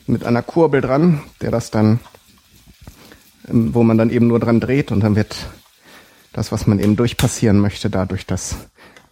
Mit 0.06 0.24
einer 0.24 0.42
Kurbel 0.42 0.80
dran, 0.80 1.22
der 1.40 1.50
das 1.50 1.70
dann, 1.70 2.00
ähm, 3.48 3.74
wo 3.74 3.82
man 3.82 3.98
dann 3.98 4.10
eben 4.10 4.26
nur 4.26 4.40
dran 4.40 4.60
dreht 4.60 4.92
und 4.92 5.00
dann 5.00 5.16
wird 5.16 5.46
das, 6.32 6.52
was 6.52 6.66
man 6.66 6.78
eben 6.78 6.96
durchpassieren 6.96 7.58
möchte, 7.58 7.90
da 7.90 8.06
durch 8.06 8.26
das 8.26 8.56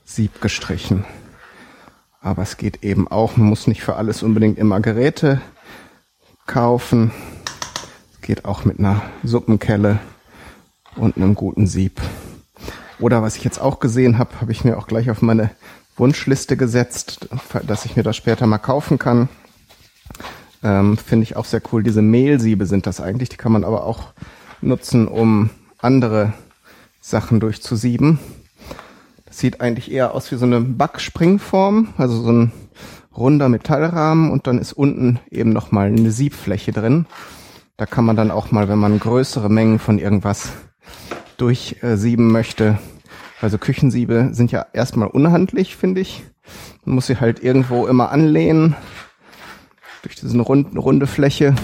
Sieb 0.05 0.41
gestrichen. 0.41 1.05
Aber 2.21 2.43
es 2.43 2.57
geht 2.57 2.83
eben 2.85 3.09
auch, 3.09 3.37
man 3.37 3.49
muss 3.49 3.67
nicht 3.67 3.83
für 3.83 3.97
alles 3.97 4.23
unbedingt 4.23 4.59
immer 4.59 4.81
Geräte 4.81 5.41
kaufen. 6.47 7.13
Es 8.13 8.21
geht 8.21 8.45
auch 8.45 8.65
mit 8.65 8.79
einer 8.79 9.03
Suppenkelle 9.23 9.99
und 10.97 11.17
einem 11.17 11.35
guten 11.35 11.67
Sieb. 11.67 12.01
Oder 12.99 13.23
was 13.23 13.37
ich 13.37 13.45
jetzt 13.45 13.61
auch 13.61 13.81
gesehen 13.81 14.19
habe, 14.19 14.41
habe 14.41 14.53
ich 14.53 14.65
mir 14.65 14.77
auch 14.77 14.87
gleich 14.87 15.11
auf 15.11 15.23
meine 15.23 15.51
Wunschliste 16.01 16.57
gesetzt, 16.57 17.29
dass 17.67 17.85
ich 17.85 17.95
mir 17.95 18.03
das 18.03 18.17
später 18.17 18.47
mal 18.47 18.59
kaufen 18.59 18.99
kann. 18.99 19.29
Ähm, 20.65 20.97
Finde 20.97 21.25
ich 21.25 21.37
auch 21.37 21.45
sehr 21.45 21.63
cool. 21.73 21.83
Diese 21.83 22.03
Mehlsiebe 22.03 22.67
sind 22.67 22.87
das 22.87 23.01
eigentlich. 23.01 23.29
Die 23.29 23.37
kann 23.37 23.53
man 23.53 23.65
aber 23.65 23.85
auch 23.85 24.15
nutzen, 24.63 25.07
um 25.07 25.51
andere 25.79 26.33
Sachen 27.01 27.39
durchzusieben. 27.39 28.19
Sieht 29.31 29.61
eigentlich 29.61 29.93
eher 29.93 30.15
aus 30.15 30.33
wie 30.33 30.37
so 30.37 30.47
eine 30.47 30.61
Backspringform, 30.61 31.95
also 31.97 32.21
so 32.21 32.33
ein 32.33 32.53
runder 33.17 33.49
Metallrahmen 33.49 34.31
und 34.31 34.47
dann 34.47 34.59
ist 34.59 34.73
unten 34.73 35.21
eben 35.31 35.53
nochmal 35.53 35.89
eine 35.89 36.11
Siebfläche 36.11 36.73
drin. 36.73 37.07
Da 37.77 37.87
kann 37.87 38.05
man 38.05 38.17
dann 38.17 38.31
auch 38.31 38.51
mal, 38.51 38.69
wenn 38.69 38.79
man 38.79 38.99
größere 38.99 39.49
Mengen 39.49 39.79
von 39.79 39.99
irgendwas 39.99 40.51
durchsieben 41.37 42.33
möchte, 42.33 42.79
also 43.41 43.59
Küchensiebe 43.59 44.31
sind 44.33 44.53
ja 44.53 44.67
erstmal 44.73 45.09
unhandlich, 45.09 45.77
finde 45.77 46.01
ich. 46.01 46.23
Man 46.85 46.95
muss 46.97 47.07
sie 47.07 47.21
halt 47.21 47.43
irgendwo 47.43 47.87
immer 47.87 48.11
anlehnen 48.11 48.77
durch 50.03 50.17
diese 50.17 50.39
rund, 50.41 50.77
runde 50.77 51.07
Fläche. 51.07 51.55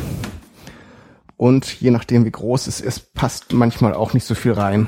Und 1.36 1.80
je 1.80 1.90
nachdem, 1.90 2.24
wie 2.24 2.30
groß 2.30 2.66
es 2.66 2.80
ist, 2.80 3.12
passt 3.14 3.52
manchmal 3.52 3.94
auch 3.94 4.14
nicht 4.14 4.24
so 4.24 4.34
viel 4.34 4.52
rein. 4.52 4.86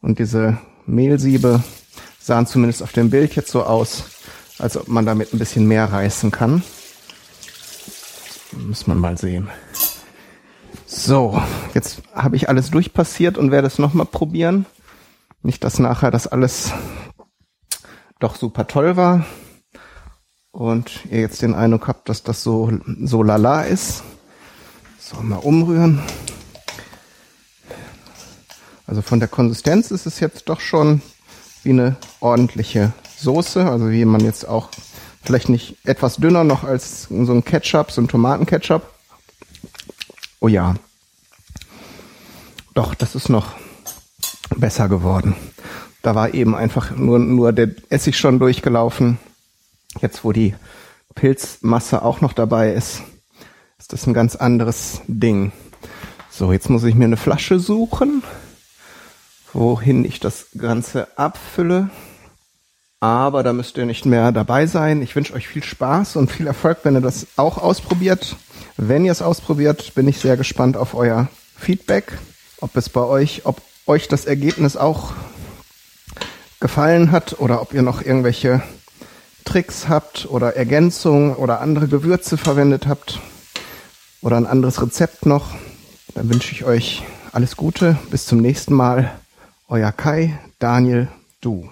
Und 0.00 0.18
diese 0.18 0.58
Mehlsiebe 0.86 1.62
sahen 2.18 2.46
zumindest 2.46 2.82
auf 2.82 2.92
dem 2.92 3.10
Bild 3.10 3.36
jetzt 3.36 3.50
so 3.50 3.62
aus, 3.62 4.04
als 4.58 4.76
ob 4.76 4.88
man 4.88 5.06
damit 5.06 5.32
ein 5.32 5.38
bisschen 5.38 5.66
mehr 5.66 5.92
reißen 5.92 6.30
kann. 6.30 6.62
Muss 8.66 8.86
man 8.88 8.98
mal 8.98 9.16
sehen. 9.16 9.48
So, 10.86 11.40
jetzt 11.72 12.02
habe 12.12 12.34
ich 12.34 12.48
alles 12.48 12.70
durchpassiert 12.70 13.38
und 13.38 13.52
werde 13.52 13.68
es 13.68 13.78
nochmal 13.78 14.06
probieren. 14.06 14.66
Nicht, 15.42 15.64
dass 15.64 15.78
nachher 15.78 16.10
das 16.10 16.26
alles 16.26 16.72
doch 18.18 18.36
super 18.36 18.66
toll 18.66 18.96
war 18.96 19.24
und 20.52 21.06
ihr 21.10 21.20
jetzt 21.20 21.42
den 21.42 21.54
Eindruck 21.54 21.88
habt, 21.88 22.08
dass 22.08 22.22
das 22.22 22.42
so, 22.42 22.70
so 23.02 23.22
lala 23.22 23.62
ist. 23.62 24.02
So, 24.98 25.16
mal 25.22 25.36
umrühren. 25.36 26.00
Also 28.86 29.02
von 29.02 29.20
der 29.20 29.28
Konsistenz 29.28 29.90
ist 29.90 30.06
es 30.06 30.20
jetzt 30.20 30.48
doch 30.48 30.60
schon 30.60 31.00
wie 31.62 31.70
eine 31.70 31.96
ordentliche 32.20 32.92
Soße, 33.18 33.68
also 33.68 33.90
wie 33.90 34.04
man 34.04 34.20
jetzt 34.20 34.46
auch 34.46 34.68
vielleicht 35.22 35.48
nicht 35.48 35.76
etwas 35.84 36.16
dünner 36.16 36.44
noch 36.44 36.64
als 36.64 37.04
so 37.04 37.32
ein 37.32 37.44
Ketchup, 37.44 37.90
so 37.92 38.00
ein 38.00 38.08
Tomatenketchup. 38.08 38.82
Oh 40.40 40.48
ja. 40.48 40.74
Doch, 42.74 42.94
das 42.94 43.14
ist 43.14 43.28
noch 43.28 43.54
besser 44.56 44.88
geworden. 44.88 45.34
Da 46.02 46.14
war 46.14 46.34
eben 46.34 46.54
einfach 46.54 46.96
nur, 46.96 47.18
nur 47.18 47.52
der 47.52 47.70
Essig 47.88 48.16
schon 48.16 48.38
durchgelaufen. 48.38 49.18
Jetzt, 50.00 50.24
wo 50.24 50.32
die 50.32 50.54
Pilzmasse 51.14 52.02
auch 52.02 52.20
noch 52.20 52.32
dabei 52.32 52.72
ist, 52.72 53.02
ist 53.78 53.92
das 53.92 54.06
ein 54.06 54.14
ganz 54.14 54.36
anderes 54.36 55.00
Ding. 55.06 55.52
So, 56.30 56.52
jetzt 56.52 56.70
muss 56.70 56.84
ich 56.84 56.94
mir 56.94 57.04
eine 57.04 57.16
Flasche 57.16 57.58
suchen 57.58 58.22
wohin 59.52 60.04
ich 60.04 60.20
das 60.20 60.46
Ganze 60.56 61.18
abfülle. 61.18 61.90
Aber 63.00 63.42
da 63.42 63.52
müsst 63.54 63.78
ihr 63.78 63.86
nicht 63.86 64.04
mehr 64.04 64.30
dabei 64.30 64.66
sein. 64.66 65.00
Ich 65.00 65.16
wünsche 65.16 65.32
euch 65.32 65.48
viel 65.48 65.64
Spaß 65.64 66.16
und 66.16 66.30
viel 66.30 66.46
Erfolg, 66.46 66.78
wenn 66.82 66.94
ihr 66.94 67.00
das 67.00 67.26
auch 67.36 67.56
ausprobiert. 67.56 68.36
Wenn 68.76 69.06
ihr 69.06 69.12
es 69.12 69.22
ausprobiert, 69.22 69.94
bin 69.94 70.06
ich 70.06 70.18
sehr 70.18 70.36
gespannt 70.36 70.76
auf 70.76 70.94
euer 70.94 71.28
Feedback, 71.56 72.12
ob 72.60 72.76
es 72.76 72.90
bei 72.90 73.00
euch, 73.00 73.42
ob 73.46 73.62
euch 73.90 74.06
das 74.06 74.24
Ergebnis 74.24 74.76
auch 74.76 75.14
gefallen 76.60 77.10
hat 77.10 77.40
oder 77.40 77.60
ob 77.60 77.74
ihr 77.74 77.82
noch 77.82 78.02
irgendwelche 78.02 78.62
Tricks 79.44 79.88
habt 79.88 80.26
oder 80.30 80.54
Ergänzungen 80.54 81.34
oder 81.34 81.60
andere 81.60 81.88
Gewürze 81.88 82.36
verwendet 82.36 82.86
habt 82.86 83.18
oder 84.22 84.36
ein 84.36 84.46
anderes 84.46 84.80
Rezept 84.80 85.26
noch. 85.26 85.56
Dann 86.14 86.30
wünsche 86.30 86.52
ich 86.52 86.64
euch 86.64 87.02
alles 87.32 87.56
Gute. 87.56 87.98
Bis 88.10 88.26
zum 88.26 88.38
nächsten 88.38 88.74
Mal. 88.74 89.10
Euer 89.66 89.90
Kai, 89.90 90.38
Daniel, 90.60 91.08
du. 91.40 91.68